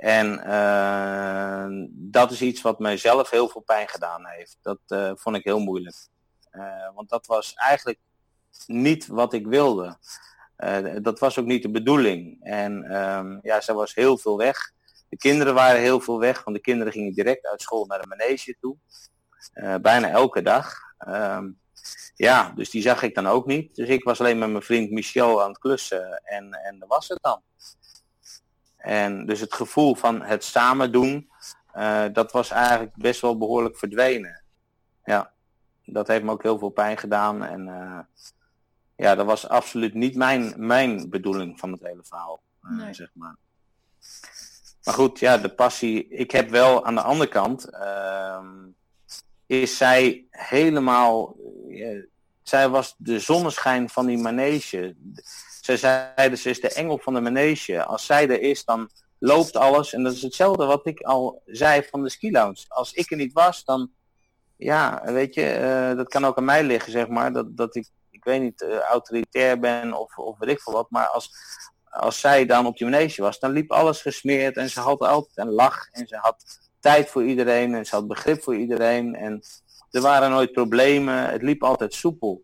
[0.02, 4.58] En uh, dat is iets wat mij zelf heel veel pijn gedaan heeft.
[4.62, 5.96] Dat uh, vond ik heel moeilijk.
[6.52, 8.00] Uh, want dat was eigenlijk
[8.66, 9.98] niet wat ik wilde.
[11.02, 12.38] dat was ook niet de bedoeling.
[12.44, 14.72] En um, ja, ze was heel veel weg.
[15.10, 18.08] De kinderen waren heel veel weg, want de kinderen gingen direct uit school naar de
[18.08, 18.76] manege toe.
[19.82, 20.76] bijna elke dag.
[21.08, 21.61] Um,
[22.16, 23.76] ja, dus die zag ik dan ook niet.
[23.76, 27.08] Dus ik was alleen met mijn vriend Michel aan het klussen en, en dat was
[27.08, 27.42] het dan.
[28.78, 31.30] En dus het gevoel van het samen doen,
[31.76, 34.44] uh, dat was eigenlijk best wel behoorlijk verdwenen.
[35.04, 35.34] Ja,
[35.86, 37.44] dat heeft me ook heel veel pijn gedaan.
[37.44, 38.00] En uh,
[38.96, 42.94] ja, dat was absoluut niet mijn, mijn bedoeling van het hele verhaal, uh, nee.
[42.94, 43.36] zeg maar.
[44.84, 46.08] Maar goed, ja, de passie.
[46.08, 47.70] Ik heb wel aan de andere kant,
[49.52, 51.36] is zij helemaal,
[52.44, 54.96] zij was de zonneschijn van die manege.
[55.62, 57.84] Zij zeiden, ze is de engel van de manege.
[57.84, 59.94] Als zij er is, dan loopt alles.
[59.94, 62.66] En dat is hetzelfde wat ik al zei van de ski lounge.
[62.68, 63.92] Als ik er niet was, dan,
[64.56, 67.34] ja, weet je, uh, dat kan ook aan mij liggen, zeg maar.
[67.34, 70.90] Dat, dat ik, ik weet niet, uh, autoritair ben of, of weet ik veel wat.
[70.90, 71.32] Maar als,
[71.90, 74.58] als zij dan op die manege was, dan liep alles gesmeerd.
[74.58, 75.88] En ze had altijd een lach.
[75.92, 77.74] En ze had tijd voor iedereen.
[77.76, 79.16] En ze had begrip voor iedereen.
[79.16, 79.42] En
[79.92, 81.30] er waren nooit problemen.
[81.30, 82.44] Het liep altijd soepel.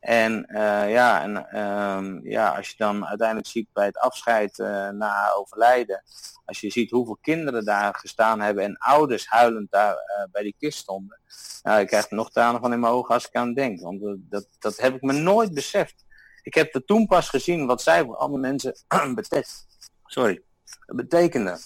[0.00, 1.60] En uh, ja, en
[1.96, 6.02] um, ja, als je dan uiteindelijk ziet bij het afscheid uh, na haar overlijden,
[6.44, 10.54] als je ziet hoeveel kinderen daar gestaan hebben en ouders huilend daar uh, bij die
[10.58, 11.20] kist stonden,
[11.62, 14.00] nou, ik krijg er nog tranen van in mijn ogen als ik aan denk, want
[14.18, 16.04] dat, dat heb ik me nooit beseft.
[16.42, 18.76] Ik heb er toen pas gezien wat zij voor andere mensen
[19.14, 19.66] betekent.
[20.04, 20.42] Sorry,
[20.86, 21.58] betekende.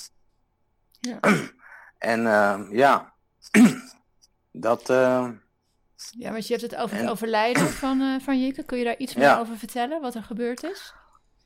[1.01, 1.19] Ja.
[2.03, 2.23] en
[2.71, 3.13] ja,
[4.69, 4.91] dat
[6.11, 8.63] ja, want je hebt het over het overlijden van, uh, van Jikke.
[8.63, 9.39] Kun je daar iets meer ja.
[9.39, 10.95] over vertellen, wat er gebeurd is?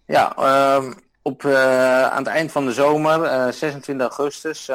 [0.07, 0.93] Ja, uh,
[1.23, 4.67] op, uh, aan het eind van de zomer, 26 augustus,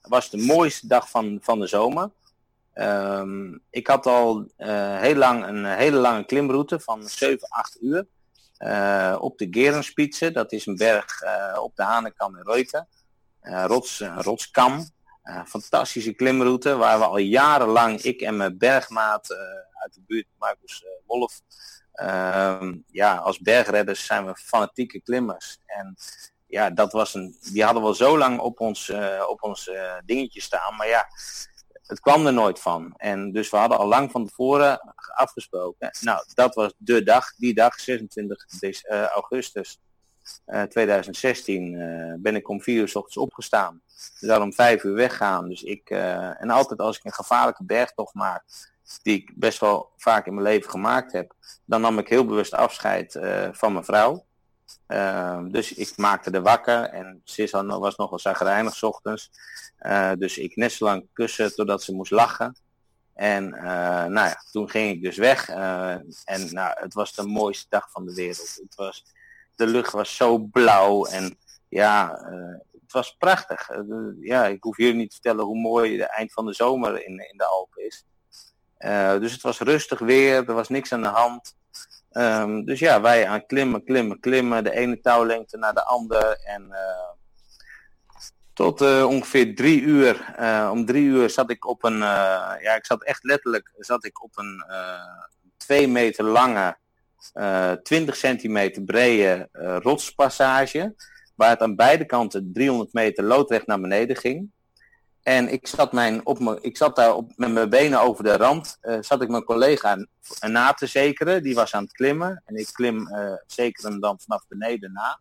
[0.00, 2.10] was de mooiste dag van, van de zomer.
[2.72, 8.06] Ehm, ik had al heel lang een hele lange klimroute van 7, 8 uur.
[9.18, 11.22] op de Gerenspitze, dat is een berg
[11.60, 12.88] op de Hanekam in Reuten.
[13.40, 14.84] rots, rotskam.
[15.30, 19.38] Uh, fantastische klimroute waar we al jarenlang, ik en mijn bergmaat uh,
[19.72, 21.40] uit de buurt, Marcus uh, Wolf,
[21.92, 25.58] ehm, ja, als bergredders zijn we fanatieke klimmers.
[25.64, 25.96] En
[26.46, 28.92] ja, dat was een, die hadden we al zo lang op ons,
[29.28, 29.70] op ons
[30.04, 31.06] dingetje staan, maar ja,
[31.86, 32.94] het kwam er nooit van.
[32.96, 35.90] En dus we hadden al lang van tevoren afgesproken.
[36.00, 38.44] Nou, dat was de dag, die dag, 26
[39.14, 39.78] augustus
[40.68, 43.82] 2016, ben ik om vier uur s ochtends opgestaan
[44.20, 45.48] zou om vijf uur weggaan.
[45.48, 48.44] Dus ik, uh, en altijd als ik een gevaarlijke bergtocht maak,
[49.02, 51.34] die ik best wel vaak in mijn leven gemaakt heb,
[51.64, 53.18] dan nam ik heel bewust afscheid
[53.52, 54.24] van mijn vrouw.
[55.50, 59.30] Dus ik maakte de wakker en Sis was nog wel zagrijnig ochtends.
[60.18, 62.56] dus ik net zo lang kussen totdat ze moest lachen.
[63.14, 65.48] En nou ja, toen ging ik dus weg.
[65.48, 68.60] en nou, het was de mooiste dag van de wereld.
[68.62, 69.04] Het was,
[69.56, 71.38] de lucht was zo blauw en
[71.68, 72.18] ja,
[72.86, 73.68] het was prachtig.
[73.68, 73.80] Eh,
[74.20, 77.18] ja, ik hoef jullie niet te vertellen hoe mooi de eind van de zomer in,
[77.30, 78.04] in de Alpen is.
[78.78, 81.56] Uh, dus het was rustig weer, er was niks aan de hand.
[82.12, 84.64] Um, dus ja, wij aan klimmen, klimmen, klimmen.
[84.64, 86.38] De ene touwlengte naar de andere.
[86.44, 86.76] En
[88.52, 90.34] tot ongeveer drie uur.
[90.70, 94.38] om drie uur zat ik op een, ja, ik zat echt letterlijk, zat ik op
[94.38, 94.64] een
[95.56, 96.76] twee meter lange,
[97.82, 99.48] 20 centimeter brede
[99.82, 100.94] rotspassage
[101.34, 104.50] waar het aan beide kanten 300 meter loodrecht naar beneden ging.
[105.26, 108.36] En ik zat, mijn, op me, ik zat daar op, met mijn benen over de
[108.36, 110.06] rand, uh, zat ik mijn collega
[110.40, 111.42] na te zekeren.
[111.42, 112.42] Die was aan het klimmen.
[112.44, 115.20] En ik klim uh, zeker hem dan vanaf beneden na.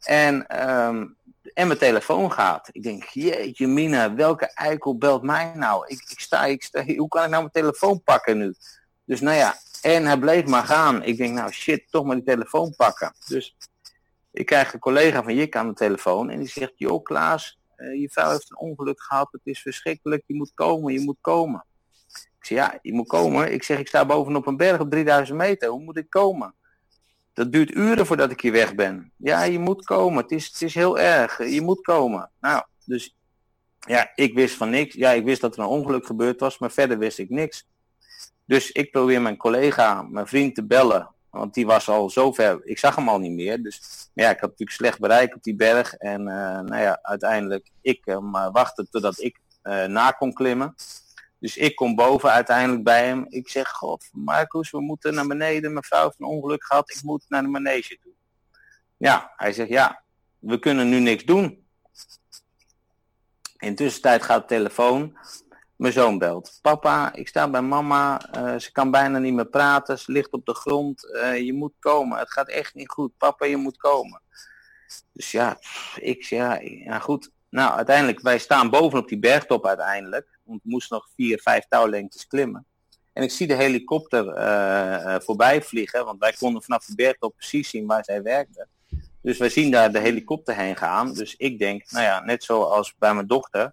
[0.00, 0.34] En,
[0.68, 1.16] um,
[1.54, 2.68] en mijn telefoon gaat.
[2.72, 5.84] Ik denk, jeetje mina, welke eikel belt mij nou?
[5.86, 8.54] Ik, ik, sta, ik sta, hoe kan ik nou mijn telefoon pakken nu?
[9.04, 11.02] Dus nou ja, en hij bleef maar gaan.
[11.02, 13.14] Ik denk, nou shit, toch maar die telefoon pakken.
[13.26, 13.56] Dus
[14.30, 18.00] ik krijg een collega van Jik aan de telefoon en die zegt, joh Klaas, uh,
[18.00, 21.64] je vrouw heeft een ongeluk gehad, het is verschrikkelijk, je moet komen, je moet komen.
[22.38, 23.52] Ik zeg, ja, je moet komen.
[23.52, 26.54] Ik zeg, ik sta bovenop een berg op 3000 meter, hoe moet ik komen?
[27.32, 29.12] Dat duurt uren voordat ik hier weg ben.
[29.16, 32.30] Ja, je moet komen, het is, het is heel erg, je moet komen.
[32.40, 33.16] Nou, dus
[33.78, 34.94] ja, ik wist van niks.
[34.94, 37.68] Ja, ik wist dat er een ongeluk gebeurd was, maar verder wist ik niks.
[38.44, 42.60] Dus ik probeer mijn collega, mijn vriend te bellen want die was al zo ver.
[42.64, 43.62] Ik zag hem al niet meer.
[43.62, 43.80] Dus
[44.14, 45.94] ja, ik had natuurlijk slecht bereik op die berg.
[45.94, 50.74] En uh, nou ja, uiteindelijk ik uh, maar wachten totdat ik uh, na kon klimmen.
[51.38, 53.26] Dus ik kom boven uiteindelijk bij hem.
[53.28, 55.72] Ik zeg, god, Marcus, we moeten naar beneden.
[55.72, 56.90] Mijn vrouw heeft een ongeluk gehad.
[56.90, 58.12] Ik moet naar de manege toe.
[58.96, 60.02] Ja, hij zegt, ja,
[60.38, 61.66] we kunnen nu niks doen.
[63.58, 65.18] In tussentijd gaat de telefoon.
[65.82, 66.58] Mijn zoon belt.
[66.60, 68.20] Papa, ik sta bij mama.
[68.36, 69.98] Uh, ze kan bijna niet meer praten.
[69.98, 71.04] Ze ligt op de grond.
[71.04, 72.18] Uh, je moet komen.
[72.18, 73.16] Het gaat echt niet goed.
[73.16, 74.20] Papa, je moet komen.
[75.12, 75.58] Dus ja,
[75.94, 77.30] ik ja, ja goed.
[77.50, 80.38] Nou, uiteindelijk, wij staan bovenop die bergtop uiteindelijk.
[80.44, 82.66] Want we moesten nog vier, vijf touwlengtes klimmen.
[83.12, 86.04] En ik zie de helikopter uh, voorbij vliegen.
[86.04, 88.66] Want wij konden vanaf de bergtop precies zien waar zij werkte.
[89.22, 91.14] Dus wij zien daar de helikopter heen gaan.
[91.14, 93.72] Dus ik denk, nou ja, net zoals bij mijn dochter.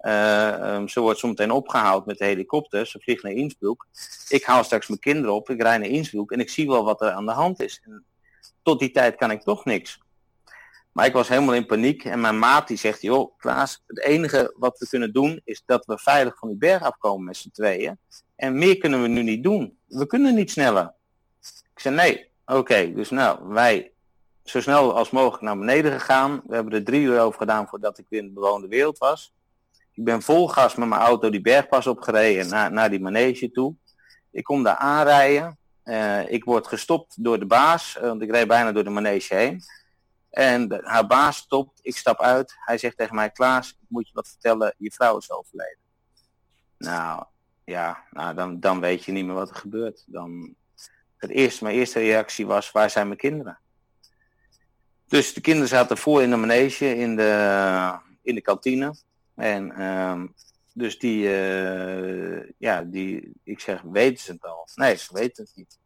[0.00, 2.86] Uh, um, ze wordt zometeen opgehaald met de helikopter.
[2.86, 3.86] Ze vliegt naar Innsbruck.
[4.28, 5.50] Ik haal straks mijn kinderen op.
[5.50, 6.30] Ik rij naar Innsbruck.
[6.30, 7.80] En ik zie wel wat er aan de hand is.
[7.84, 8.04] En
[8.62, 10.00] tot die tijd kan ik toch niks.
[10.92, 12.04] Maar ik was helemaal in paniek.
[12.04, 15.86] En mijn maat die zegt, joh, Klaas, het enige wat we kunnen doen is dat
[15.86, 17.98] we veilig van die berg afkomen met z'n tweeën.
[18.36, 19.78] En meer kunnen we nu niet doen.
[19.86, 20.94] We kunnen niet sneller.
[21.74, 22.30] Ik zei, nee.
[22.46, 23.92] Oké, dus nou, wij
[24.44, 26.42] zo snel als mogelijk naar beneden gegaan.
[26.46, 29.32] We hebben er drie uur over gedaan voordat ik weer in de bewoonde wereld was.
[29.98, 33.74] Ik ben vol gas met mijn auto die bergpas opgereden naar, naar die manege toe.
[34.30, 35.58] Ik kom daar aanrijden.
[35.84, 39.34] Uh, ik word gestopt door de baas, uh, want ik reed bijna door de manege
[39.34, 39.62] heen.
[40.30, 42.54] En haar baas stopt, ik stap uit.
[42.58, 45.78] Hij zegt tegen mij, Klaas, ik moet je wat vertellen, je vrouw is overleden.
[46.78, 47.24] Nou,
[47.64, 50.04] ja, nou, dan, dan weet je niet meer wat er gebeurt.
[50.06, 50.54] Dan,
[51.16, 53.58] het eerste, mijn eerste reactie was, waar zijn mijn kinderen?
[55.08, 58.94] Dus de kinderen zaten voor in de manege, in de, in de kantine.
[59.38, 60.34] En um,
[60.72, 64.68] dus die, uh, ja, die, ik zeg, weten ze het al?
[64.74, 65.78] Nee, ze weten het niet.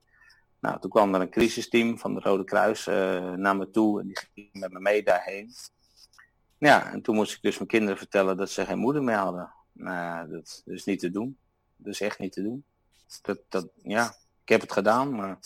[0.61, 4.07] Nou, toen kwam er een crisisteam van de Rode Kruis uh, naar me toe en
[4.07, 5.53] die ging met me mee daarheen.
[6.59, 9.55] Ja, en toen moest ik dus mijn kinderen vertellen dat ze geen moeder meer hadden.
[9.73, 11.39] Nou, dat is niet te doen.
[11.77, 12.65] Dat is echt niet te doen.
[13.23, 15.39] Dat, dat, ja, ik heb het gedaan, maar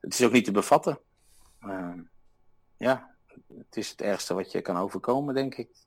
[0.00, 0.98] het is ook niet te bevatten.
[1.60, 2.00] Uh,
[2.76, 3.14] ja,
[3.58, 5.85] het is het ergste wat je kan overkomen, denk ik.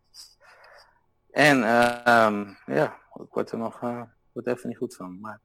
[1.31, 4.01] En uh, ja, ik word er nog uh,
[4.31, 5.19] word even niet goed van.
[5.19, 5.41] Maar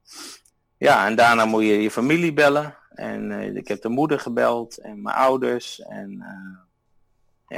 [0.77, 2.79] ja, en daarna moet je je familie bellen.
[2.91, 5.81] En uh, ik heb de moeder gebeld en mijn ouders.
[5.81, 6.59] En uh,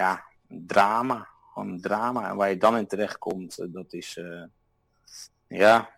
[0.01, 1.29] ja, drama.
[1.53, 2.29] Gewoon drama.
[2.29, 4.21] En waar je dan in terecht komt, dat is...
[5.49, 5.91] ja,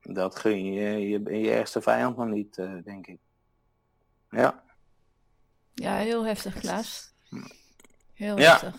[0.00, 2.54] dat gun je je, je ergste vijand nog niet,
[2.84, 3.18] denk ik.
[4.30, 4.64] Ja.
[5.74, 7.14] Ja, heel heftig, Klaas.
[8.16, 8.72] Heel ja,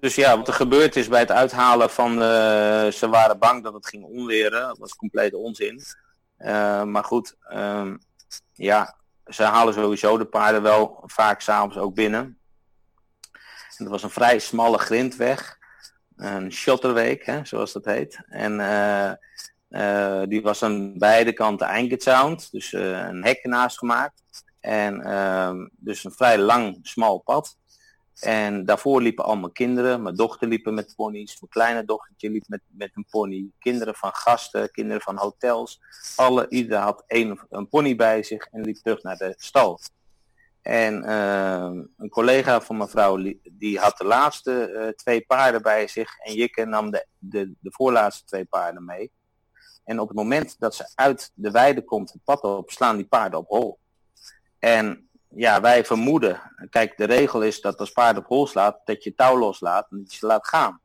[0.00, 2.18] dus ja, wat er gebeurd is bij het uithalen van, uh,
[2.90, 4.60] ze waren bang dat het ging onweren.
[4.60, 5.82] Dat was complete onzin.
[6.38, 7.98] Uh, maar goed, um,
[8.52, 12.38] ja, ze halen sowieso de paarden wel vaak s'avonds ook binnen.
[13.76, 15.58] En dat was een vrij smalle grindweg.
[16.16, 18.20] Een shotterweek, hè, zoals dat heet.
[18.28, 18.52] En
[19.68, 22.50] uh, die was aan beide kanten eingezouwd.
[22.52, 24.22] Dus een hek naast gemaakt.
[24.60, 27.56] En ehm, dus een vrij lang, smal pad.
[28.20, 30.02] En daarvoor liepen allemaal kinderen.
[30.02, 31.40] Mijn dochter liep met ponies.
[31.40, 33.50] Mijn kleine dochtertje liep met, met een pony.
[33.58, 35.80] Kinderen van gasten, kinderen van hotels.
[36.16, 39.80] Alle, ieder had één, een pony bij zich en liep terug naar de stal.
[40.62, 45.88] En uh, een collega van mijn vrouw, die had de laatste uh, twee paarden bij
[45.88, 46.18] zich.
[46.18, 49.12] En Jikke nam de, de, de voorlaatste twee paarden mee.
[49.84, 53.06] En op het moment dat ze uit de weide komt, het pad op, slaan die
[53.06, 53.78] paarden op hol.
[54.58, 59.04] En ja, wij vermoeden, kijk, de regel is dat als paard op hol slaat, dat
[59.04, 60.80] je touw loslaat en dat je laat gaan.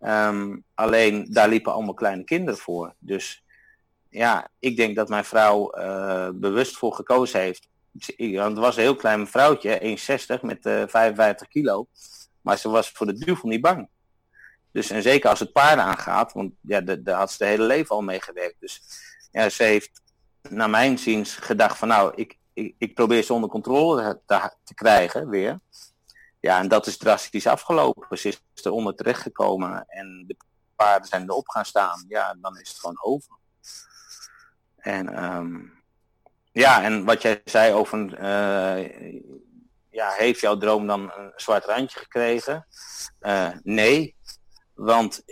[0.00, 2.94] Um, alleen daar liepen allemaal kleine kinderen voor.
[2.98, 3.44] Dus
[4.08, 7.68] ja, ik denk dat mijn vrouw uh, bewust voor gekozen heeft.
[8.16, 9.98] Want het was een heel klein vrouwtje,
[10.36, 11.86] 1,60 met uh, 55 kilo.
[12.40, 13.88] Maar ze was voor de duivel niet bang.
[14.72, 17.94] Dus en zeker als het paarden aangaat, want ja, daar had ze de hele leven
[17.94, 18.60] al mee gewerkt.
[18.60, 18.82] Dus
[19.30, 20.02] ja, ze heeft
[20.48, 25.28] naar mijn ziens gedacht van nou, ik, ik, probeer ze onder controle te, te, krijgen
[25.28, 25.60] weer.
[26.40, 28.18] Ja, en dat is drastisch afgelopen.
[28.18, 30.36] Ze is eronder terechtgekomen en de
[30.76, 32.04] paarden zijn erop gaan staan.
[32.08, 33.36] Ja, dan is het gewoon over.
[34.76, 35.82] En um,
[36.52, 39.20] ja, en wat jij zei over, uh,
[39.90, 42.66] ja, heeft jouw droom dan een zwart randje gekregen?
[43.20, 44.16] Uh, nee,
[44.74, 45.24] want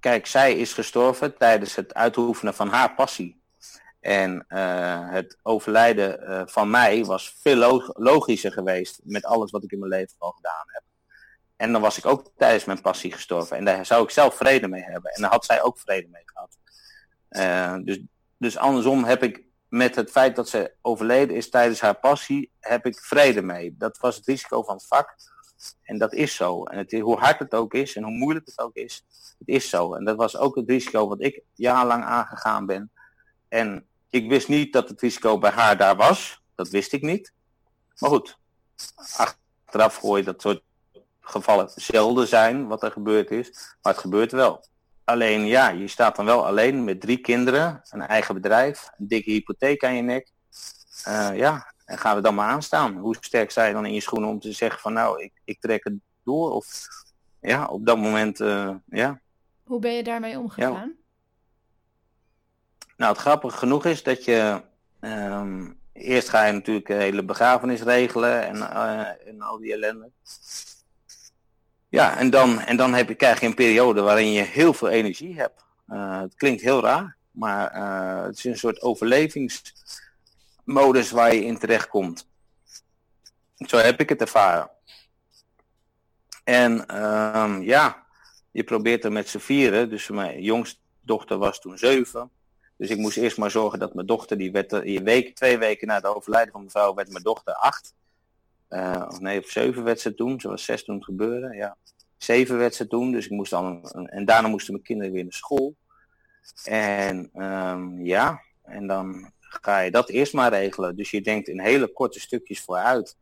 [0.00, 3.40] kijk, zij is gestorven tijdens het uitoefenen van haar passie.
[4.06, 9.64] En uh, het overlijden uh, van mij was veel log logischer geweest met alles wat
[9.64, 10.82] ik in mijn leven al gedaan heb.
[11.56, 13.56] En dan was ik ook tijdens mijn passie gestorven.
[13.56, 15.10] En daar zou ik zelf vrede mee hebben.
[15.10, 16.58] En daar had zij ook vrede mee gehad.
[17.30, 18.00] Uh, dus,
[18.36, 22.86] dus andersom heb ik met het feit dat ze overleden is tijdens haar passie, heb
[22.86, 23.74] ik vrede mee.
[23.78, 25.14] Dat was het risico van het vak.
[25.82, 26.64] En dat is zo.
[26.64, 29.04] En het, hoe hard het ook is en hoe moeilijk het ook is,
[29.38, 29.94] het is zo.
[29.94, 32.90] En dat was ook het risico wat ik jarenlang aangegaan ben.
[33.48, 36.42] En ik wist niet dat het risico bij haar daar was.
[36.54, 37.32] Dat wist ik niet.
[37.98, 38.38] Maar goed,
[39.16, 40.62] achteraf gooi je dat soort
[41.20, 43.50] gevallen zelden zijn wat er gebeurd is.
[43.82, 44.64] Maar het gebeurt wel.
[45.04, 49.30] Alleen ja, je staat dan wel alleen met drie kinderen, een eigen bedrijf, een dikke
[49.30, 50.30] hypotheek aan je nek.
[51.08, 52.96] Uh, ja, en gaan we dan maar aanstaan.
[52.96, 55.60] Hoe sterk sta je dan in je schoenen om te zeggen van nou, ik, ik
[55.60, 56.50] trek het door?
[56.50, 56.86] Of
[57.40, 59.20] ja, op dat moment, uh, ja.
[59.64, 60.72] Hoe ben je daarmee omgegaan?
[60.72, 61.04] Ja.
[62.96, 64.62] Nou, het grappige genoeg is dat je
[65.00, 70.10] um, eerst ga je natuurlijk hele begrafenis regelen en, uh, en al die ellende.
[71.88, 74.88] Ja, en dan, en dan heb je, krijg je een periode waarin je heel veel
[74.88, 75.64] energie hebt.
[75.88, 81.58] Uh, het klinkt heel raar, maar uh, het is een soort overlevingsmodus waar je in
[81.58, 82.28] terecht komt.
[83.56, 84.70] Zo heb ik het ervaren.
[86.44, 88.06] En um, ja,
[88.50, 89.88] je probeert er met z'n vieren.
[89.88, 92.30] Dus mijn jongste dochter was toen zeven.
[92.76, 95.86] Dus ik moest eerst maar zorgen dat mijn dochter, die werd een week, twee weken
[95.86, 97.94] na het overlijden van mijn vrouw, werd mijn dochter acht.
[98.70, 100.40] Uh, of nee, of zeven werd ze toen.
[100.40, 101.76] Ze was zes toen het gebeurde, ja.
[102.16, 103.82] Zeven werd ze toen, dus ik moest dan...
[103.90, 105.76] En daarna moesten mijn kinderen weer naar school.
[106.64, 110.96] En um, ja, en dan ga je dat eerst maar regelen.
[110.96, 113.16] Dus je denkt in hele korte stukjes vooruit.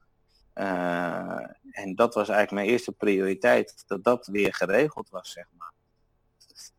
[0.54, 5.72] Uh, en dat was eigenlijk mijn eerste prioriteit, dat dat weer geregeld was, zeg maar.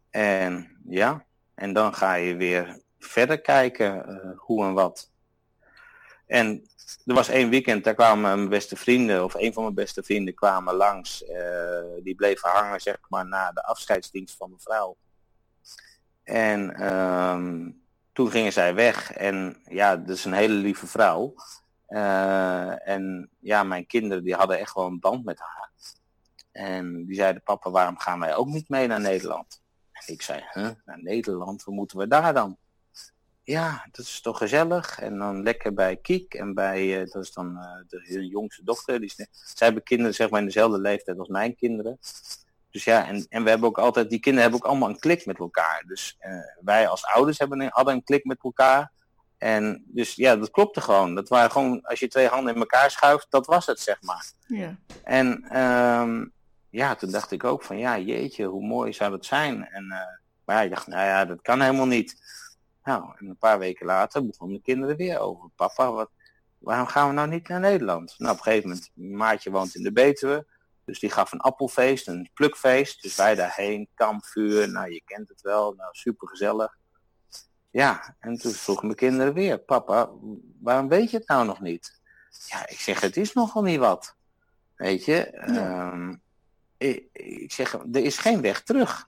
[0.09, 5.11] En ja, en dan ga je weer verder kijken uh, hoe en wat.
[6.27, 6.67] En
[7.05, 10.33] er was één weekend, daar kwamen mijn beste vrienden, of een van mijn beste vrienden
[10.33, 11.23] kwamen langs.
[11.23, 14.97] Uh, die bleven hangen, zeg maar, na de afscheidsdienst van mijn vrouw.
[16.23, 17.83] En um,
[18.13, 19.11] toen gingen zij weg.
[19.11, 21.33] En ja, dat is een hele lieve vrouw.
[21.89, 25.69] Uh, en ja, mijn kinderen die hadden echt wel een band met haar.
[26.51, 29.63] En die zeiden, papa, waarom gaan wij ook niet mee naar Nederland?
[30.05, 32.57] Ik zei, huh, naar Nederland, wat moeten we daar dan?
[33.45, 34.99] ja, dat is toch gezellig.
[34.99, 38.99] En dan lekker bij Kiek en bij, uh, dat is dan uh, de, jongste dochter.
[38.99, 41.99] Die is, zij hebben kinderen zeg maar in dezelfde leeftijd als mijn kinderen.
[42.71, 45.25] Dus ja, en, en we hebben ook altijd, die kinderen hebben ook allemaal een klik
[45.25, 45.83] met elkaar.
[45.87, 48.91] Dus uh, wij als ouders hebben een, hadden een klik met elkaar.
[49.37, 51.15] En dus ja, dat klopte gewoon.
[51.15, 54.31] Dat waren gewoon, als je twee handen in elkaar schuift, dat was het, zeg maar.
[54.47, 54.75] Ja.
[55.03, 56.33] En um,
[56.76, 59.67] ja, toen dacht ik ook van, ja, jeetje, hoe mooi zou dat zijn?
[59.67, 59.88] En,
[60.45, 62.15] maar ja, ik dacht, nou ja, dat kan helemaal niet.
[62.84, 65.49] Nou, en een paar weken later begonnen de kinderen weer over.
[65.55, 66.09] Papa, wat,
[66.57, 68.15] waarom gaan we nou niet naar Nederland?
[68.17, 70.47] Nou, op een gegeven moment, maatje woont in de Betuwe.
[70.86, 73.01] Dus die gaf een appelfeest, een plukfeest.
[73.01, 76.78] Dus wij daarheen, kampvuur, nou je kent het wel, nou super gezellig.
[77.69, 80.09] Ja, en toen vroegen mijn kinderen weer, papa,
[80.61, 82.01] waarom weet je het nou nog niet?
[82.47, 84.15] Ja, ik zeg, het is nogal niet wat.
[84.76, 85.91] Weet je, ja.
[85.91, 86.23] um,
[86.78, 89.07] ik, ik zeg, er is geen weg terug.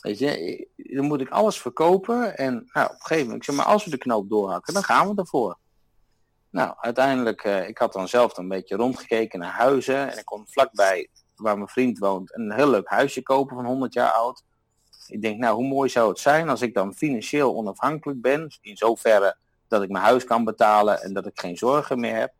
[0.00, 2.36] Weet je, dan moet ik alles verkopen.
[2.36, 4.82] En nou, op een gegeven moment, ik zeg maar, als we de knoop doorhakken, dan
[4.82, 5.58] gaan we ervoor.
[6.50, 10.10] Nou, uiteindelijk, ik had dan zelf een beetje rondgekeken naar huizen.
[10.10, 13.92] En ik kon vlakbij, waar mijn vriend woont, een heel leuk huisje kopen van 100
[13.92, 14.42] jaar oud.
[15.06, 18.58] Ik denk, nou, hoe mooi zou het zijn als ik dan financieel onafhankelijk ben.
[18.60, 19.36] In zoverre
[19.68, 22.32] dat ik mijn huis kan betalen en dat ik geen zorgen meer heb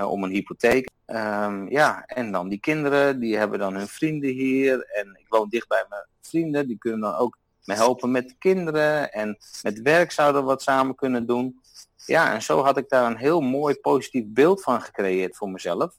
[0.00, 0.88] om een hypotheek.
[1.06, 4.80] Um, ja, en dan die kinderen, die hebben dan hun vrienden hier.
[4.80, 8.34] En ik woon dicht bij mijn vrienden, die kunnen dan ook me helpen met de
[8.38, 9.12] kinderen.
[9.12, 11.60] En met werk zouden we wat samen kunnen doen.
[12.06, 15.96] Ja, en zo had ik daar een heel mooi positief beeld van gecreëerd voor mezelf.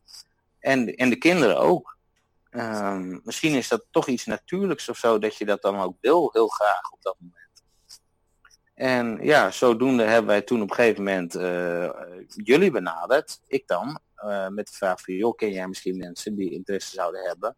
[0.59, 1.97] En, en de kinderen ook.
[2.51, 6.29] Um, misschien is dat toch iets natuurlijks of zo, dat je dat dan ook wil,
[6.33, 7.42] heel graag op dat moment.
[8.83, 11.89] En ja, zodoende hebben wij toen op een gegeven moment uh,
[12.27, 16.51] jullie benaderd, ik dan, uh, met de vraag van, joh, ken jij misschien mensen die
[16.51, 17.55] interesse zouden hebben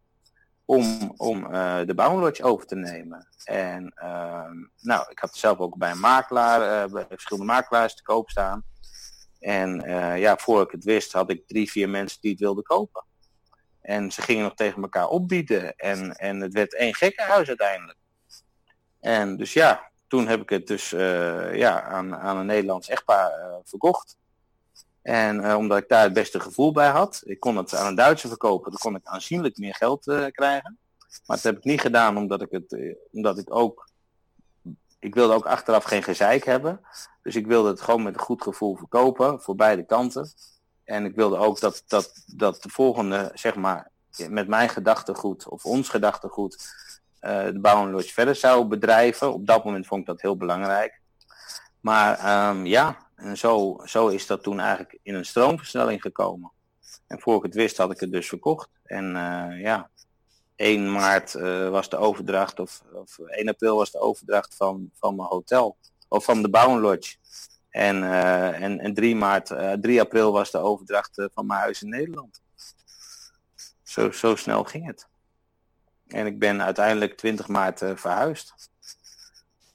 [0.66, 3.28] om, om uh, de bouwlodge over te nemen?
[3.44, 8.30] En ehm, nou, ik had zelf ook bij een makelaar, bij verschillende makelaars te koop
[8.30, 8.64] staan.
[9.40, 9.80] En
[10.20, 13.06] ja, voor ik het wist had ik drie, vier mensen die het wilden kopen.
[13.82, 15.76] En ze gingen nog tegen elkaar opbieden.
[15.76, 17.98] En, en het werd één gekkenhuis uiteindelijk.
[19.00, 23.40] En dus ja, toen heb ik het dus uh, ja, aan, aan een Nederlands echtpaar
[23.40, 24.18] uh, verkocht.
[25.02, 27.96] En uh, omdat ik daar het beste gevoel bij had, ik kon het aan een
[27.96, 30.78] Duitser verkopen, dan kon ik aanzienlijk meer geld krijgen.
[31.26, 33.90] Maar dat heb ik niet gedaan omdat ik het, omdat ik ook,
[35.00, 36.82] ik wilde ook achteraf geen gezeik hebben.
[37.22, 40.32] Dus ik wilde het gewoon met een goed gevoel verkopen, voor beide kanten.
[40.84, 43.92] En ik wilde ook dat, dat, dat de volgende, zeg maar,
[44.30, 46.84] met mijn gedachtegoed of ons gedachtegoed
[47.26, 49.34] uh, de Bouwenlodge verder zou bedrijven.
[49.34, 51.02] Op dat moment vond ik dat heel belangrijk.
[51.80, 56.52] Maar um, ja, en zo, zo is dat toen eigenlijk in een stroomversnelling gekomen.
[57.08, 58.70] En voor ik het wist had ik het dus verkocht.
[58.84, 59.06] En
[59.58, 59.90] ja,
[60.56, 61.34] 1 maart
[61.70, 65.78] was de overdracht, of, of 1 april was de overdracht van, van mijn hotel.
[66.08, 67.16] Of van de Bouwenlodge.
[67.70, 68.04] En,
[68.54, 72.42] en, en 3, maart, 3 april was de overdracht van mijn huis in Nederland.
[73.84, 75.08] Zo, zo snel ging het.
[76.16, 78.70] En ik ben uiteindelijk 20 maart verhuisd.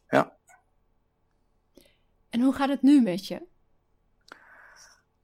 [0.08, 0.36] Ja.
[2.30, 3.42] En hoe gaat het nu met je?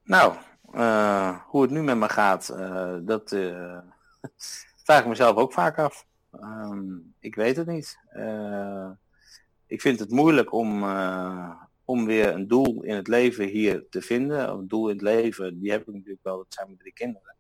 [0.03, 0.37] Nou,
[0.73, 3.79] uh, hoe het nu met me gaat, uh, dat uh,
[4.85, 6.07] vraag ik mezelf ook vaak af.
[6.33, 7.99] Um, ik weet het niet.
[9.67, 10.85] ik vind het moeilijk om,
[11.85, 14.49] om weer een doel in het leven hier te vinden.
[14.49, 17.36] Een doel in het leven, die heb ik natuurlijk wel, dat zijn mijn drie kinderen.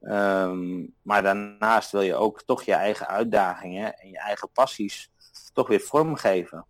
[0.00, 5.10] Um, maar daarnaast wil je ook toch je eigen uitdagingen en je eigen passies
[5.52, 6.66] toch weer vormgeven.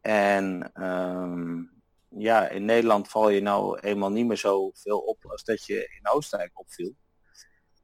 [0.00, 1.70] En um,
[2.08, 5.74] ja, in Nederland val je nou eenmaal niet meer zo veel op als dat je
[5.74, 6.94] in Oostenrijk opviel.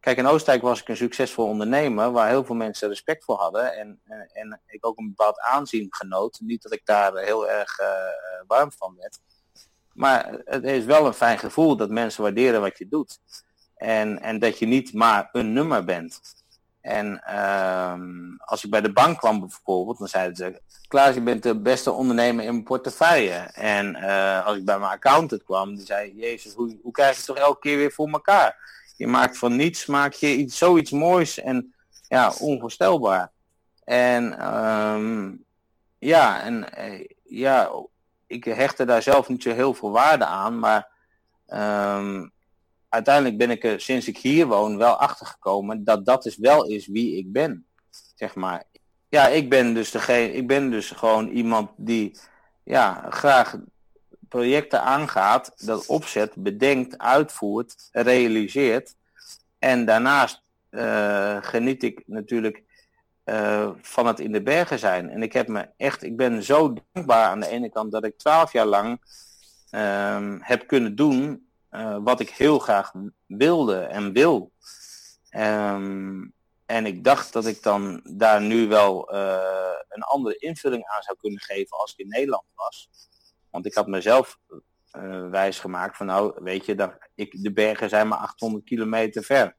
[0.00, 3.72] Kijk, in Oostenrijk was ik een succesvol ondernemer waar heel veel mensen respect voor hadden
[3.72, 6.40] en, en, en ik ook een bepaald aanzien genoot.
[6.40, 7.86] Niet dat ik daar heel erg uh,
[8.46, 9.20] warm van werd.
[9.92, 13.18] Maar het is wel een fijn gevoel dat mensen waarderen wat je doet.
[13.84, 16.20] En, en dat je niet maar een nummer bent.
[16.80, 17.94] En uh,
[18.44, 21.90] als ik bij de bank kwam bijvoorbeeld, dan zeiden ze, Klaas, je bent de beste
[21.90, 23.34] ondernemer in mijn portefeuille.
[23.54, 27.16] En uh, als ik bij mijn accountant kwam, die zei, Jezus, hoe, hoe krijg je
[27.16, 28.56] het toch elke keer weer voor elkaar?
[28.96, 31.74] Je maakt van niets, maak je iets, zoiets moois en
[32.08, 33.30] ja, onvoorstelbaar.
[33.84, 35.44] En um,
[35.98, 37.70] ja, en uh, ja,
[38.26, 40.88] ik hechtte daar zelf niet zo heel veel waarde aan, maar
[41.48, 42.32] um,
[42.94, 46.46] uiteindelijk ben ik er sinds ik hier woon wel achter gekomen dat dat is dus
[46.46, 47.66] wel is wie ik ben.
[48.14, 48.64] Zeg maar.
[49.08, 52.18] Ja, ik ben dus degene, ik ben dus gewoon iemand die
[52.64, 53.56] ja, graag
[54.28, 58.94] projecten aangaat, dat opzet, bedenkt, uitvoert, realiseert.
[59.58, 62.62] En daarnaast uh, geniet ik natuurlijk
[63.24, 65.10] uh, van het in de bergen zijn.
[65.10, 68.18] En ik heb me echt, ik ben zo dankbaar aan de ene kant dat ik
[68.18, 69.00] twaalf jaar lang
[69.70, 71.43] uh, heb kunnen doen
[71.74, 72.92] uh, wat ik heel graag
[73.26, 74.52] wilde en wil.
[75.36, 76.34] Um,
[76.66, 81.16] en ik dacht dat ik dan daar nu wel uh, een andere invulling aan zou
[81.18, 82.88] kunnen geven als ik in Nederland was.
[83.50, 84.38] Want ik had mezelf
[84.96, 89.22] uh, wijs gemaakt van nou, weet je, dat ik, de bergen zijn maar 800 kilometer
[89.22, 89.56] ver.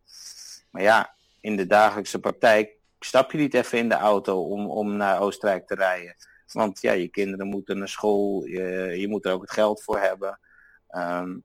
[0.72, 4.96] Maar ja, in de dagelijkse praktijk stap je niet even in de auto om, om
[4.96, 6.16] naar Oostenrijk te rijden.
[6.52, 10.00] Want ja, je kinderen moeten naar school, je, je moet er ook het geld voor
[10.00, 10.40] hebben.
[10.90, 11.44] Um,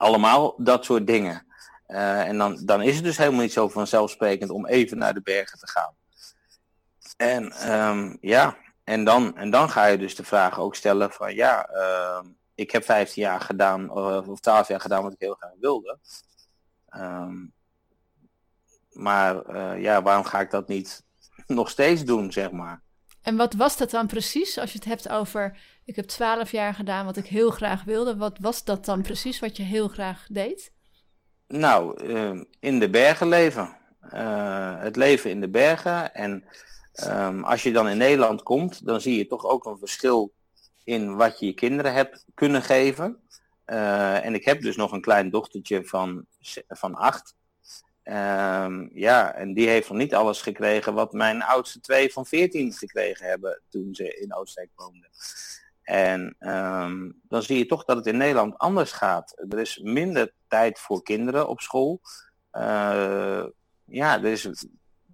[0.00, 1.46] allemaal dat soort dingen.
[1.88, 5.22] Uh, en dan, dan is het dus helemaal niet zo vanzelfsprekend om even naar de
[5.22, 5.94] bergen te gaan.
[7.16, 11.34] En um, ja, en dan, en dan ga je dus de vraag ook stellen van
[11.34, 12.20] ja, uh,
[12.54, 15.98] ik heb 15 jaar gedaan, of 12 jaar gedaan wat ik heel graag wilde.
[16.96, 17.52] Um,
[18.90, 21.04] maar uh, ja, waarom ga ik dat niet
[21.46, 22.82] nog steeds doen, zeg maar?
[23.22, 26.74] En wat was dat dan precies, als je het hebt over, ik heb twaalf jaar
[26.74, 28.16] gedaan wat ik heel graag wilde.
[28.16, 30.72] Wat was dat dan precies wat je heel graag deed?
[31.48, 33.76] Nou, uh, in de bergen leven.
[34.14, 36.14] Uh, het leven in de bergen.
[36.14, 36.44] En
[37.06, 40.32] um, als je dan in Nederland komt, dan zie je toch ook een verschil
[40.84, 43.20] in wat je je kinderen hebt kunnen geven.
[43.66, 46.26] Uh, en ik heb dus nog een klein dochtertje van,
[46.68, 47.34] van acht.
[48.10, 52.72] Um, ja, en die heeft nog niet alles gekregen wat mijn oudste twee van 14
[52.72, 55.08] gekregen hebben toen ze in Oostenrijk woonden.
[55.82, 59.44] En um, dan zie je toch dat het in Nederland anders gaat.
[59.48, 62.00] Er is minder tijd voor kinderen op school.
[62.52, 63.44] Uh,
[63.84, 64.42] ja, er is,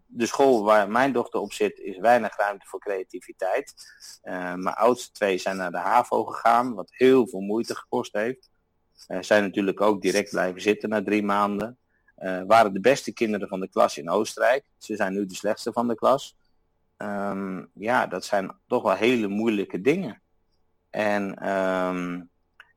[0.06, 3.74] de school waar mijn dochter op zit is weinig ruimte voor creativiteit.
[4.22, 8.50] Uh, mijn oudste twee zijn naar de HAVO gegaan, wat heel veel moeite gekost heeft.
[9.08, 11.78] Uh, zijn natuurlijk ook direct blijven zitten na drie maanden.
[12.18, 14.64] Uh, waren de beste kinderen van de klas in Oostenrijk.
[14.78, 16.36] Ze zijn nu de slechtste van de klas.
[16.98, 20.22] Um, ja, dat zijn toch wel hele moeilijke dingen.
[20.90, 22.30] En um,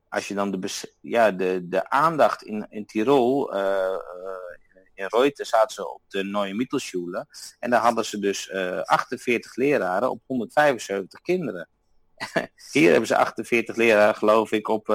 [0.08, 5.46] als je dan de, ja, de, de aandacht in, in Tirol, uh, uh, in Reuten
[5.46, 7.26] zaten ze op de Neue Mittelschule.
[7.58, 8.50] En daar hadden ze dus
[8.84, 11.68] 48 leraren op 175 kinderen.
[12.72, 14.88] Hier hebben ze 48 leraren, geloof ik, op,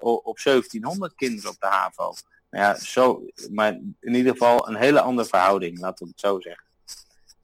[0.00, 2.12] op 1700 kinderen op de HAVO.
[2.50, 6.64] Ja, zo, maar in ieder geval een hele andere verhouding, laten we het zo zeggen.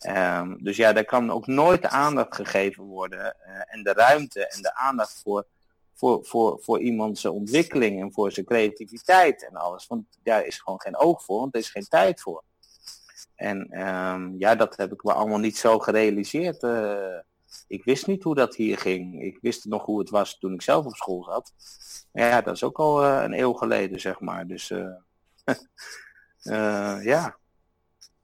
[0.07, 4.47] Um, dus ja, daar kan ook nooit de aandacht gegeven worden uh, en de ruimte
[4.47, 5.47] en de aandacht voor,
[5.95, 9.87] voor, voor, voor iemands ontwikkeling en voor zijn creativiteit en alles.
[9.87, 12.43] Want daar is gewoon geen oog voor, want er is geen tijd voor.
[13.35, 16.63] En um, ja, dat heb ik me allemaal niet zo gerealiseerd.
[16.63, 17.19] Uh,
[17.67, 19.23] ik wist niet hoe dat hier ging.
[19.23, 21.53] Ik wist nog hoe het was toen ik zelf op school zat.
[22.13, 24.47] Ja, dat is ook al uh, een eeuw geleden, zeg maar.
[24.47, 24.95] Dus uh,
[26.43, 27.37] uh, ja.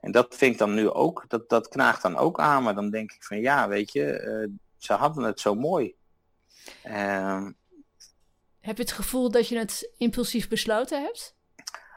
[0.00, 2.62] En dat vind ik dan nu ook, dat, dat knaagt dan ook aan.
[2.62, 5.94] Maar dan denk ik van ja, weet je, ze hadden het zo mooi.
[6.82, 7.52] Ehm,
[8.60, 11.34] heb je het gevoel dat je het impulsief besloten hebt?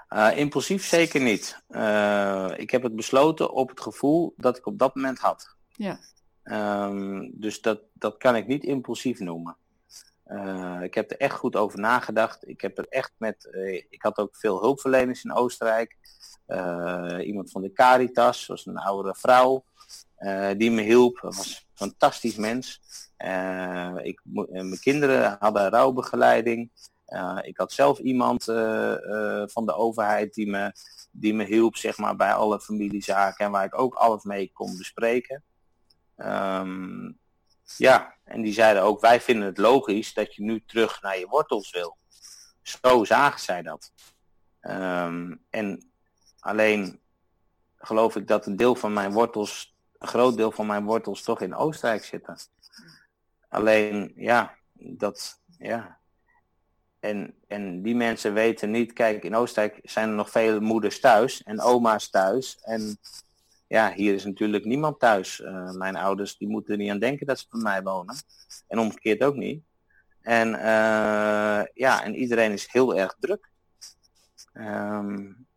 [0.09, 1.63] Uh, impulsief zeker niet.
[1.69, 5.55] Uh, ik heb het besloten op het gevoel dat ik op dat moment had.
[5.71, 5.99] Ja.
[6.51, 9.57] Um, dus dat, dat kan ik niet impulsief noemen.
[10.27, 12.47] Uh, ik heb er echt goed over nagedacht.
[12.47, 13.47] Ik heb er echt met.
[13.89, 15.97] ik had ook veel hulpverleners in Oostenrijk.
[17.21, 19.63] iemand van de Caritas, was een oudere vrouw,
[20.57, 21.19] die me hielp.
[21.21, 22.81] Dat was een fantastisch mens.
[24.03, 26.71] ik, mijn kinderen hadden rouwbegeleiding.
[27.41, 28.43] Ik had zelf iemand
[29.45, 30.73] van de overheid die me,
[31.11, 34.77] die me hielp zeg maar, bij alle familiezaken en waar ik ook alles mee kon
[34.77, 35.43] bespreken.
[36.18, 37.20] Um,
[37.78, 41.28] ja, en die zeiden ook, wij vinden het logisch dat je nu terug naar je
[41.28, 41.97] wortels wil.
[42.61, 43.91] Zo zagen zij dat.
[44.61, 45.89] Um, en
[46.39, 46.99] alleen
[47.78, 51.41] geloof ik dat een deel van mijn wortels, een groot deel van mijn wortels toch
[51.41, 52.38] in Oostenrijk zitten.
[53.49, 55.99] Alleen, ja, dat, ja,
[56.99, 61.43] en, en die mensen weten niet, kijk, in Oostenrijk zijn er nog veel moeders thuis
[61.43, 62.57] en oma's thuis.
[62.61, 62.99] En
[63.68, 65.39] ja, hier is natuurlijk niemand thuis.
[65.39, 68.16] Uh, mijn ouders die moeten er niet aan denken dat ze bij mij wonen.
[68.68, 69.63] En omgekeerd ook niet.
[70.22, 73.49] En uh, ja, en iedereen is heel erg druk.
[74.53, 75.47] Um,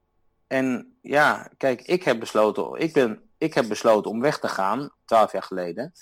[0.46, 4.90] en ja, kijk, ik heb besloten, ik ben, ik heb besloten om weg te gaan,
[5.04, 5.92] twaalf jaar geleden.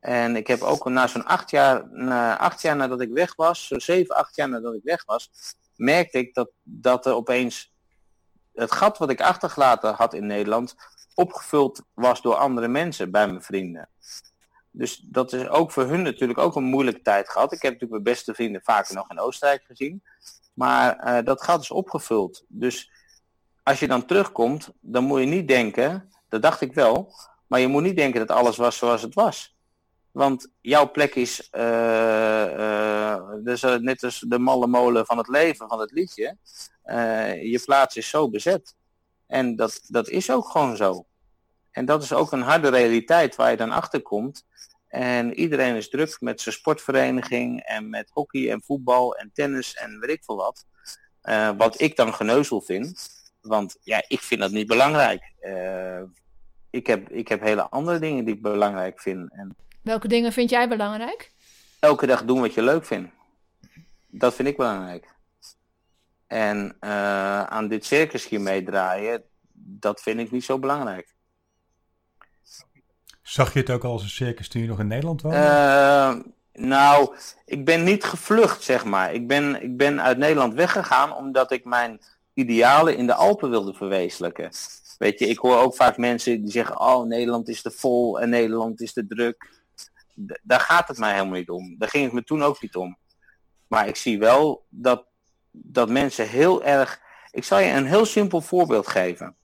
[0.00, 3.66] En ik heb ook na zo'n acht jaar, na acht jaar nadat ik weg was,
[3.66, 5.30] zo'n zeven, acht jaar nadat ik weg was,
[5.76, 7.72] merkte ik dat, dat er opeens
[8.54, 10.74] het gat wat ik achtergelaten had in Nederland
[11.14, 13.88] opgevuld was door andere mensen bij mijn vrienden.
[14.70, 17.52] Dus dat is ook voor hun natuurlijk ook een moeilijke tijd gehad.
[17.52, 20.02] Ik heb natuurlijk mijn beste vrienden vaker nog in Oostenrijk gezien.
[20.54, 22.44] Maar uh, dat gat is opgevuld.
[22.48, 22.90] Dus
[23.62, 27.14] als je dan terugkomt, dan moet je niet denken, dat dacht ik wel,
[27.46, 29.56] maar je moet niet denken dat alles was zoals het was.
[30.10, 35.80] Want jouw plek is, uh, dus, net als de malle molen van het leven, van
[35.80, 36.36] het liedje.
[37.42, 38.74] je plaats is zo bezet.
[39.32, 41.06] En dat, dat is ook gewoon zo.
[41.70, 44.44] En dat is ook een harde realiteit waar je dan achter komt.
[44.88, 49.98] En iedereen is druk met zijn sportvereniging en met hockey en voetbal en tennis en
[50.00, 50.66] weet ik veel wat.
[51.56, 53.08] wat ik dan geneuzel vind.
[53.40, 55.22] Want ja, ik vind dat niet belangrijk.
[56.70, 59.32] ik, heb, ik heb hele andere dingen die ik belangrijk vind.
[59.32, 61.32] En Welke dingen vind jij belangrijk?
[61.80, 63.12] Elke dag doen wat je leuk vindt.
[64.06, 65.14] Dat vind ik belangrijk.
[66.32, 69.22] En uh, aan dit circus hier meedraaien,
[69.52, 71.14] dat vind ik niet zo belangrijk.
[73.22, 75.34] Zag je het ook als een circus toen je nog in Nederland was?
[75.34, 76.14] Uh,
[76.52, 79.14] nou, ik ben niet gevlucht, zeg maar.
[79.14, 82.00] Ik ben, ik ben uit Nederland weggegaan omdat ik mijn
[82.34, 84.50] idealen in de Alpen wilde verwezenlijken.
[84.98, 88.28] Weet je, ik hoor ook vaak mensen die zeggen, oh, Nederland is te vol en
[88.28, 89.60] Nederland is te druk
[90.42, 91.74] daar gaat het mij helemaal niet om.
[91.78, 92.96] Daar ging het me toen ook niet om.
[93.66, 95.06] Maar ik zie wel dat,
[95.52, 97.00] dat mensen heel erg.
[97.30, 99.36] Ik zal je een heel simpel voorbeeld geven.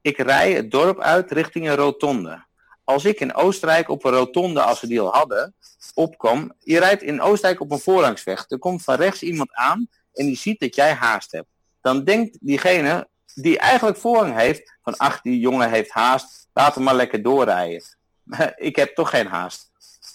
[0.00, 2.44] Ik rij het dorp uit richting een rotonde.
[2.84, 5.54] Als ik in Oostenrijk op een rotonde, als we die al hadden,
[5.94, 6.52] opkom.
[6.58, 8.44] Je rijdt in Oostenrijk op een voorrangsweg.
[8.48, 11.48] Er komt van rechts iemand aan en die ziet dat jij haast hebt.
[11.80, 16.84] Dan denkt diegene die eigenlijk voorrang heeft: van ach, die jongen heeft haast, laat hem
[16.84, 17.84] maar lekker doorrijden.
[18.56, 19.70] ik heb toch geen haast.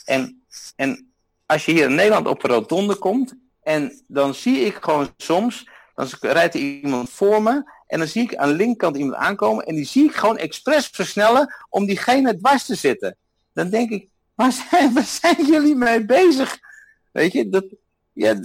[0.05, 1.13] En, en
[1.45, 3.35] als je hier in Nederland op een rotonde komt,
[3.67, 8.23] en dan zie ik gewoon soms, dan rijdt er iemand voor me, en dan zie
[8.23, 12.37] ik aan de linkerkant iemand aankomen, en die zie ik gewoon expres versnellen om diegene
[12.37, 13.17] dwars te zitten.
[13.53, 16.57] Dan denk ik, waar zijn, waar zijn jullie mee bezig?
[17.11, 17.65] Weet je, dat,
[18.13, 18.39] ja,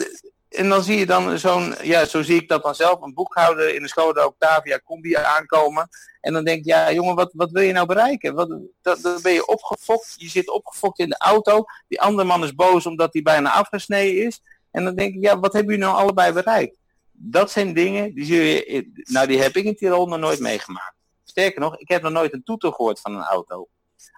[0.49, 3.75] en dan zie je dan zo'n, ja, zo zie ik dat dan zelf, een boekhouder
[3.75, 5.89] in de Skoda Octavia Combi aankomen.
[6.21, 8.35] En dan denk ik, ja jongen, wat, wat wil je nou bereiken?
[8.35, 11.65] Wat, dat, ben je opgefokt, je zit opgefokt in de auto.
[11.89, 14.41] Die andere man is boos omdat hij bijna afgesneden is.
[14.73, 16.77] En dan denk ik, ja, wat hebben jullie nou allebei bereikt?
[17.13, 20.95] Dat zijn dingen, die, je, nou, die heb ik in Tirol nog nooit meegemaakt.
[21.25, 23.69] Sterker nog, ik heb nog nooit een toeter gehoord van een auto.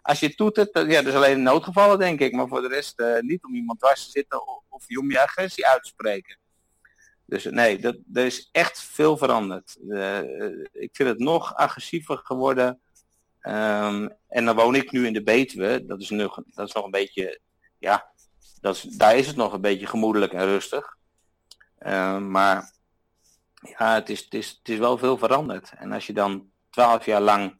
[0.02, 3.00] Als je toetert, ja, dat is alleen in noodgevallen denk ik, maar voor de rest
[3.00, 6.38] uh, niet om iemand dwars te zitten of, om je agressie uit te spreken.
[7.26, 9.76] Dus nee, dat, er is echt veel veranderd.
[9.88, 10.18] Uh,
[10.72, 12.80] ik vind het nog agressiever geworden.
[13.40, 15.86] Um, en dan woon ik nu in de Betuwe.
[15.86, 17.40] Dat is nog, dat is nog een beetje,
[17.78, 18.12] ja,
[18.96, 20.96] daar is het nog een beetje gemoedelijk en rustig.
[21.86, 22.72] Um, maar
[23.60, 25.72] ja, het is, het, is, het is wel veel veranderd.
[25.76, 27.56] En als je dan twaalf jaar lang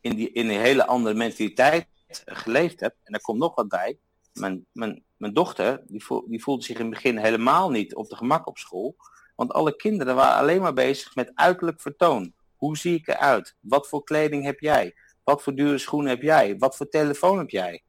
[0.00, 1.86] in, die, in een hele andere mentaliteit
[2.24, 3.98] geleefd hebt, en er komt nog wat bij.
[4.32, 8.08] Mijn, mijn, mijn dochter, die, voel, die voelde zich in het begin helemaal niet op
[8.08, 8.96] de gemak op school.
[9.36, 12.32] Want alle kinderen waren alleen maar bezig met uiterlijk vertoon.
[12.56, 13.56] Hoe zie ik eruit?
[13.60, 14.94] Wat voor kleding heb jij?
[15.24, 16.58] Wat voor dure schoenen heb jij?
[16.58, 17.82] Wat voor telefoon heb jij?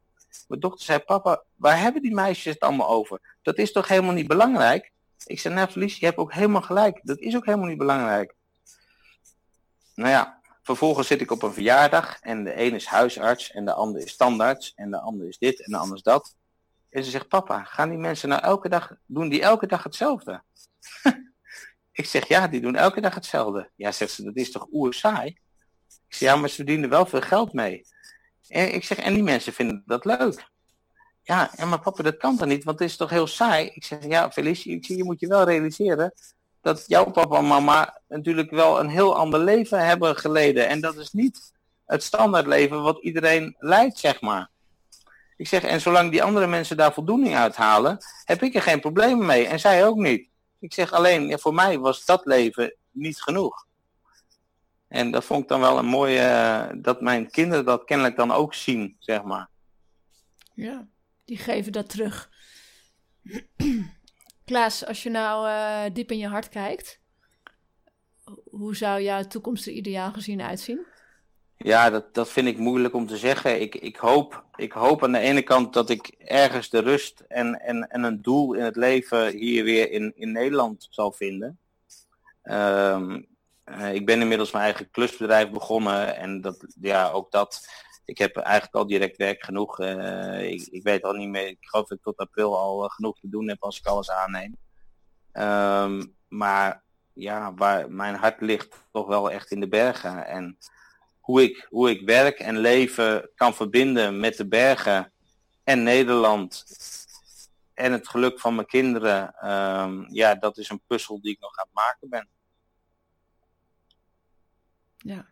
[0.47, 3.38] Mijn dochter zei, papa, waar hebben die meisjes het allemaal over?
[3.41, 4.91] Dat is toch helemaal niet belangrijk?
[5.25, 6.99] Ik zei, nou Felice, je hebt ook helemaal gelijk.
[7.03, 8.36] Dat is ook helemaal niet belangrijk.
[9.95, 13.73] Nou ja, vervolgens zit ik op een verjaardag en de een is huisarts en de
[13.73, 16.36] ander is standaards en de ander is dit en de ander is dat.
[16.89, 20.43] En ze zegt, papa, gaan die mensen nou elke dag, doen die elke dag hetzelfde?
[21.91, 23.69] ik zeg, ja, die doen elke dag hetzelfde.
[23.75, 25.27] Ja, zegt ze, dat is toch oer saai?
[26.07, 27.86] Ik zeg, ja, maar ze verdienen wel veel geld mee.
[28.48, 30.52] En ik zeg, en die mensen vinden dat leuk.
[31.22, 33.70] Ja, en maar papa, dat kan dan niet, want het is toch heel saai?
[33.74, 36.14] Ik zeg, ja, Felicie, je moet je wel realiseren
[36.62, 40.68] dat jouw papa en mama natuurlijk wel een heel ander leven hebben geleden.
[40.68, 41.52] En dat is niet
[41.86, 44.50] het standaardleven wat iedereen leidt, zeg maar.
[45.38, 49.26] Ik zeg, en zolang die andere mensen daar voldoening uithalen, heb ik er geen problemen
[49.26, 49.48] mee.
[49.48, 50.30] En zij ook niet.
[50.60, 53.66] Ik zeg alleen, ja, voor mij was dat leven niet genoeg.
[54.94, 58.32] En dat vond ik dan wel een mooie, uh, dat mijn kinderen dat kennelijk dan
[58.32, 59.50] ook zien, zeg maar.
[60.54, 60.88] Ja,
[61.26, 62.30] die geven dat terug.
[64.46, 67.00] Klaas, als je nou uh, diep in je hart kijkt,
[68.50, 70.86] hoe zou jouw toekomst er ideaal gezien uitzien?
[71.58, 73.62] Ja, dat, dat vind ik moeilijk om te zeggen.
[73.62, 77.60] Ik, ik, hoop, ik hoop aan de ene kant dat ik ergens de rust en,
[77.60, 81.60] en, en een doel in het leven hier weer in, in Nederland zal vinden.
[82.44, 83.32] Um,
[83.78, 87.67] uh, ik ben inmiddels mijn eigen klusbedrijf begonnen en dat, ja, ook dat.
[88.05, 89.80] Ik heb eigenlijk al direct werk genoeg.
[89.80, 91.47] Uh, ik, ik, weet al niet meer.
[91.47, 94.11] Ik geloof dat ik tot april al uh, genoeg te doen heb als ik alles
[94.11, 94.57] aanneem.
[95.34, 100.26] Um, maar ja, waar mijn hart ligt toch wel echt in de bergen.
[100.26, 100.57] En
[101.19, 105.13] hoe ik, hoe ik werk en leven kan verbinden met de bergen
[105.63, 106.65] en Nederland
[107.74, 111.57] en het geluk van mijn kinderen, um, ja, dat is een puzzel die ik nog
[111.57, 112.30] aan het maken ben.
[115.04, 115.26] Ja.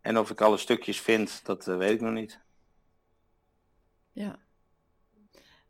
[0.00, 2.40] En of ik alle stukjes vind, dat uh, weet ik nog niet.
[4.12, 4.38] Ja.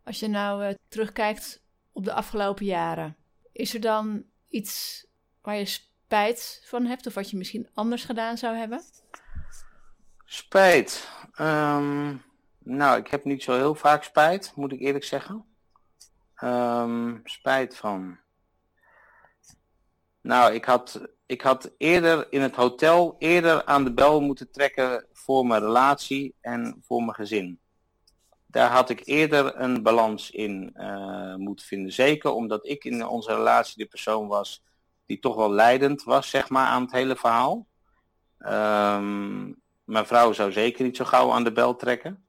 [0.03, 3.17] Als je nou uh, terugkijkt op de afgelopen jaren,
[3.51, 5.05] is er dan iets
[5.41, 8.83] waar je spijt van hebt of wat je misschien anders gedaan zou hebben?
[10.25, 11.09] Spijt.
[11.39, 12.23] Um,
[12.57, 15.45] nou, ik heb niet zo heel vaak spijt, moet ik eerlijk zeggen.
[16.43, 18.19] Um, spijt van.
[20.21, 25.05] Nou, ik had, ik had eerder in het hotel eerder aan de bel moeten trekken
[25.13, 27.59] voor mijn relatie en voor mijn gezin.
[28.45, 31.93] Daar had ik eerder een balans in uh, moeten vinden.
[31.93, 34.63] Zeker omdat ik in onze relatie de persoon was
[35.05, 37.67] die toch wel leidend was, zeg maar, aan het hele verhaal.
[38.39, 42.25] Um, mijn vrouw zou zeker niet zo gauw aan de bel trekken.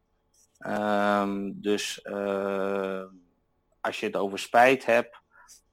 [0.67, 3.03] Um, dus uh,
[3.81, 5.17] als je het over spijt hebt.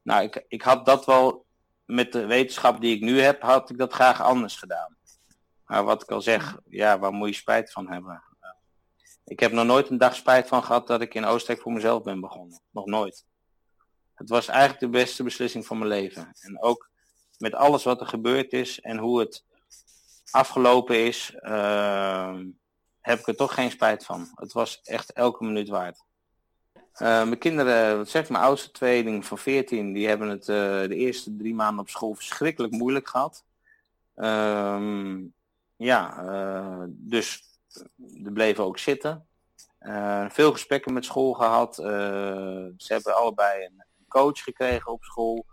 [0.02, 1.48] Nou, ik, ik had dat wel
[1.90, 4.98] met de wetenschap die ik nu heb, had ik dat graag anders gedaan.
[5.66, 8.24] Maar wat ik al zeg, ja, waar moet je spijt van hebben?
[9.26, 12.04] Ik heb nog nooit een dag spijt van gehad dat ik in Oostenrijk voor mezelf
[12.04, 12.62] ben begonnen.
[12.72, 13.26] Nog nooit.
[14.14, 16.32] Het was eigenlijk de beste beslissing van mijn leven.
[16.40, 16.90] En ook
[17.38, 19.46] met alles wat er gebeurd is en hoe het
[20.32, 22.40] afgelopen is, uh,
[23.00, 24.32] heb ik er toch geen spijt van.
[24.36, 26.04] Het was echt elke minuut waard.
[26.94, 30.96] Uh, mijn kinderen, wat zeg mijn oudste tweeling van 14, die hebben het uh, de
[30.96, 33.46] eerste drie maanden op school verschrikkelijk moeilijk gehad.
[34.16, 35.18] Uh,
[35.76, 37.44] ja, uh, dus
[37.96, 39.28] die bleven ook zitten.
[40.30, 41.76] veel gesprekken met school gehad.
[41.76, 45.46] ze hebben allebei een coach gekregen op school.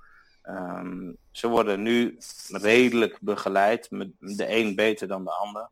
[0.42, 2.16] Um, ze worden nu
[2.48, 5.70] redelijk begeleid, met de een beter dan de ander.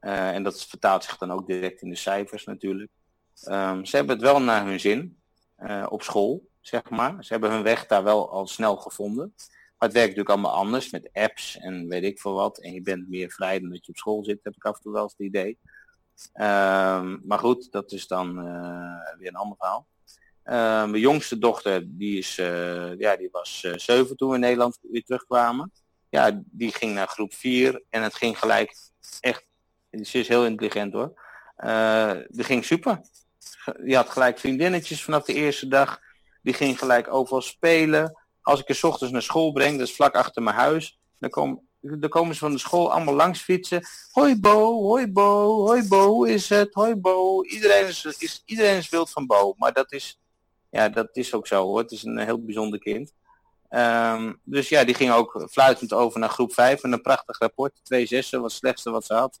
[0.00, 2.90] En dat vertaalt zich dan ook direct in de cijfers natuurlijk.
[3.48, 5.18] Um, ze hebben het wel naar hun zin
[5.58, 7.24] uh, op school, zeg maar.
[7.24, 9.34] Ze hebben hun weg daar wel al snel gevonden.
[9.82, 12.58] Maar het werkt natuurlijk allemaal anders met apps en weet ik veel wat.
[12.58, 14.82] En je bent meer vrij dan dat je op school zit, heb ik af en
[14.82, 15.58] toe wel eens het idee.
[16.34, 19.86] Um, maar goed, dat is dan uh, weer een ander verhaal.
[20.44, 24.78] Uh, mijn jongste dochter, die, is, uh, ja, die was zeven toen we in Nederland
[24.80, 25.72] weer terugkwamen.
[26.08, 28.76] Ja, die ging naar groep 4 en het ging gelijk
[29.20, 29.46] echt,
[29.90, 31.12] ze is heel intelligent hoor.
[32.28, 33.00] die ging super.
[33.80, 36.00] Die had gelijk vriendinnetjes vanaf de eerste dag.
[36.42, 38.18] Die ging gelijk overal spelen.
[38.42, 41.66] Als ik er ochtends naar school breng, dat is vlak achter mijn huis, dan, kom,
[41.80, 43.86] dan komen ze van de school allemaal langs fietsen.
[44.10, 46.74] Hoi Bo, hoi Bo, hoi Bo, is het?
[46.74, 47.44] Hoi Bo.
[47.44, 50.20] Iedereen is, is, iedereen is wild van Bo, maar dat is
[50.72, 51.78] ja, dat is ook zo hoor.
[51.78, 53.12] Het is een heel bijzonder kind.
[53.70, 57.80] Um, dus ja, die ging ook fluitend over naar groep 5 en een prachtig rapport.
[57.82, 59.40] Twee zessen was het slechtste wat ze had.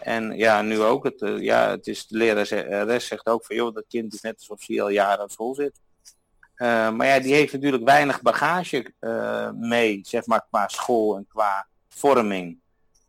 [0.00, 1.04] En ja, nu ook.
[1.04, 4.34] Het, uh, ja, het is, de lerares zegt ook van, joh, dat kind is net
[4.34, 5.80] alsof hij al jaren op school zit.
[6.56, 8.92] Uh, maar ja, die heeft natuurlijk weinig bagage
[9.54, 12.58] mee, zeg maar, qua school en qua vorming.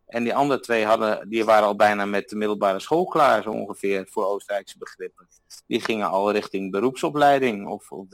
[0.10, 3.50] En die andere twee hadden, die waren al bijna met de middelbare school klaar, zo
[3.50, 5.28] ongeveer, voor Oostenrijkse begrippen.
[5.68, 8.06] Die gingen al richting beroepsopleiding of, of.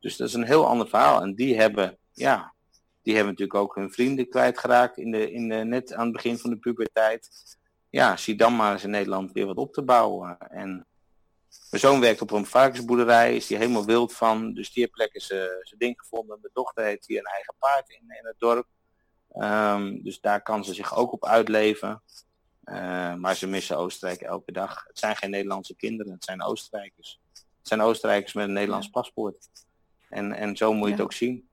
[0.00, 1.22] Dus dat is een heel ander verhaal.
[1.22, 2.54] En die hebben, ja,
[3.02, 6.38] die hebben natuurlijk ook hun vrienden kwijtgeraakt in de, in de, net aan het begin
[6.38, 7.30] van de puberteit.
[7.90, 10.38] Ja, zie dan maar eens in Nederland weer wat op te bouwen.
[10.38, 10.86] En
[11.70, 14.54] mijn zoon werkt op een varkensboerderij, is die helemaal wild van.
[14.54, 16.38] Dus die heeft lekker zijn ding gevonden.
[16.40, 18.66] Mijn dochter heeft hier een eigen paard in, in het dorp.
[19.36, 22.02] Um, dus daar kan ze zich ook op uitleven.
[22.64, 24.84] Uh, maar ze missen Oostenrijk elke dag.
[24.86, 27.20] Het zijn geen Nederlandse kinderen, het zijn Oostenrijkers.
[27.32, 29.48] Het zijn Oostenrijkers met een Nederlands paspoort.
[30.08, 31.48] En, en zo moet je het ook zien.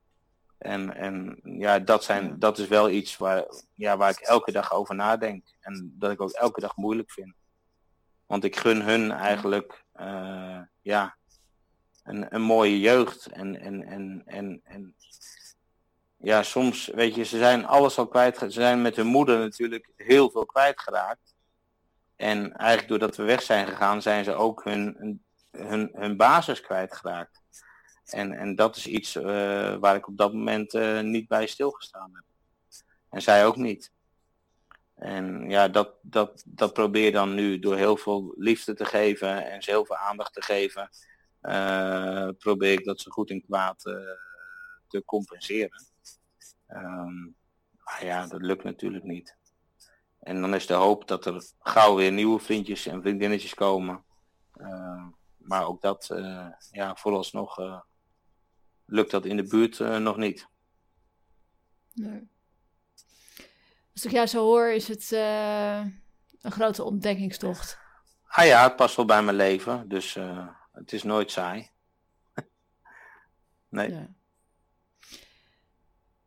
[0.60, 3.45] En, en ja, dat, zijn, dat is wel iets waar,
[3.76, 5.45] ja, waar ik elke dag over nadenk.
[5.60, 7.34] En dat ik ook elke dag moeilijk vind.
[8.26, 11.16] Want ik gun hun eigenlijk uh, ja,
[12.03, 13.26] een, een mooie jeugd.
[13.26, 14.95] En, en, en, en, en
[16.18, 18.38] ja, soms, weet je, ze zijn alles al kwijt.
[18.38, 21.36] Ze zijn met hun moeder natuurlijk heel veel kwijtgeraakt.
[22.16, 27.38] En eigenlijk doordat we weg zijn gegaan, zijn ze ook hun, hun, hun basis kwijtgeraakt.
[28.12, 29.24] En, en dat is iets uh,
[29.76, 32.24] waar ik op dat moment uh, niet bij stilgestaan heb.
[33.10, 33.91] En zij ook niet.
[34.95, 39.62] En ja, dat, dat, dat probeer dan nu door heel veel liefde te geven en
[39.62, 40.89] ze heel veel aandacht te geven.
[41.41, 43.82] Uh, probeer ik dat zo goed en kwaad
[44.88, 45.84] te compenseren.
[46.68, 47.36] Um,
[47.84, 49.38] maar ja, dat lukt natuurlijk niet.
[50.20, 54.03] En dan is de hoop dat er gauw weer nieuwe vriendjes en vriendinnetjes komen.
[54.55, 55.07] Uh,
[55.38, 56.07] maar ook dat,
[56.72, 57.57] ja, vooralsnog
[58.89, 60.47] lukt dat in de buurt nog niet.
[61.93, 62.27] Nee.
[63.93, 65.11] Als ik jou zo hoor, is het
[66.41, 67.77] een grote ontdekkingstocht.
[68.25, 70.17] Ah ja, het past wel bij mijn leven, dus
[70.71, 71.69] het is nooit saai.
[73.69, 73.89] nee.
[73.89, 74.07] Ja.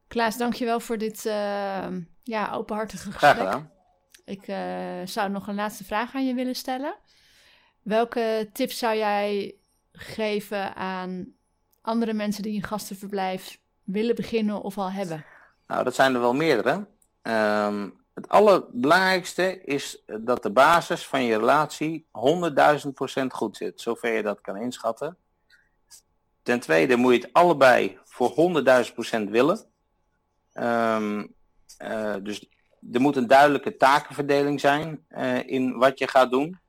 [0.08, 1.22] Klaas, dankjewel voor dit
[2.22, 3.18] ja, openhartige gesprek.
[3.18, 3.70] Graag gedaan.
[4.24, 4.44] Ik
[5.08, 6.94] zou nog een laatste vraag aan je willen stellen.
[7.82, 9.56] Welke tips zou jij
[9.92, 11.34] geven aan
[11.82, 15.24] andere mensen die een gastenverblijf willen beginnen of al hebben?
[15.66, 16.86] Nou, dat zijn er wel meerdere.
[17.22, 22.06] Um, het allerbelangrijkste is dat de basis van je relatie
[23.20, 25.16] 100.000% goed zit, zover je dat kan inschatten.
[26.42, 28.54] Ten tweede moet je het allebei voor
[29.24, 29.64] 100.000% willen.
[30.54, 31.34] Um,
[31.82, 32.48] uh, dus
[32.92, 36.60] er moet een duidelijke takenverdeling zijn uh, in wat je gaat doen.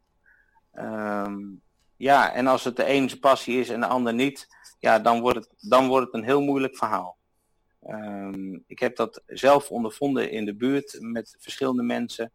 [0.73, 1.61] Um,
[1.95, 4.47] ja, en als het de ene passie is en de ander niet,
[4.83, 7.17] ja, dan wordt het, dan wordt het een heel moeilijk verhaal.
[7.87, 12.31] Um, ik heb dat zelf ondervonden in de buurt met verschillende mensen.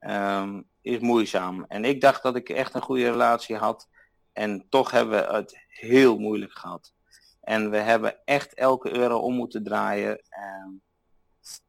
[0.00, 1.64] Um, is moeizaam.
[1.68, 3.88] En ik dacht dat ik echt een goede relatie had.
[4.32, 6.92] En toch hebben we het heel moeilijk gehad.
[7.40, 10.20] En we hebben echt elke euro om moeten draaien.
[10.28, 10.82] En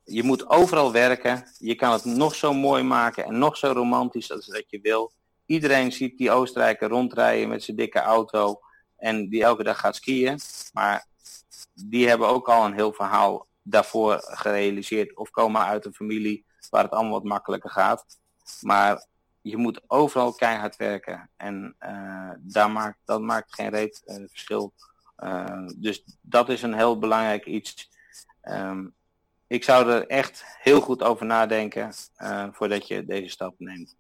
[0.03, 1.43] je moet overal werken.
[1.57, 5.11] Je kan het nog zo mooi maken en nog zo romantisch als dat je wil.
[5.45, 8.59] Iedereen ziet die Oostenrijker rondrijden met zijn dikke auto
[8.97, 10.39] en die elke dag gaat skiën.
[10.73, 11.05] Maar
[11.73, 16.83] die hebben ook al een heel verhaal daarvoor gerealiseerd of komen uit een familie waar
[16.83, 18.05] het allemaal wat makkelijker gaat.
[18.61, 19.05] Maar
[19.41, 24.73] je moet overal keihard werken en uh, daar maakt, dat maakt geen reet uh, verschil
[25.23, 27.89] uh, dus dat is een heel belangrijk iets.
[28.41, 28.95] Um,
[29.47, 31.93] ik zou er echt heel goed over nadenken
[32.51, 33.95] voordat je deze stap neemt.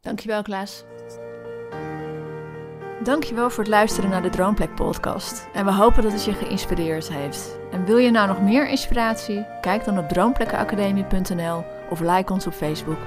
[0.00, 0.84] Dankjewel Klaas.
[3.02, 5.48] Dankjewel voor het luisteren naar de Droomplek podcast.
[5.52, 7.58] En we hopen dat het je geïnspireerd heeft.
[7.70, 9.46] En wil je nou nog meer inspiratie?
[9.60, 12.98] Kijk dan op droomplekkenacademie.nl of like ons op Facebook.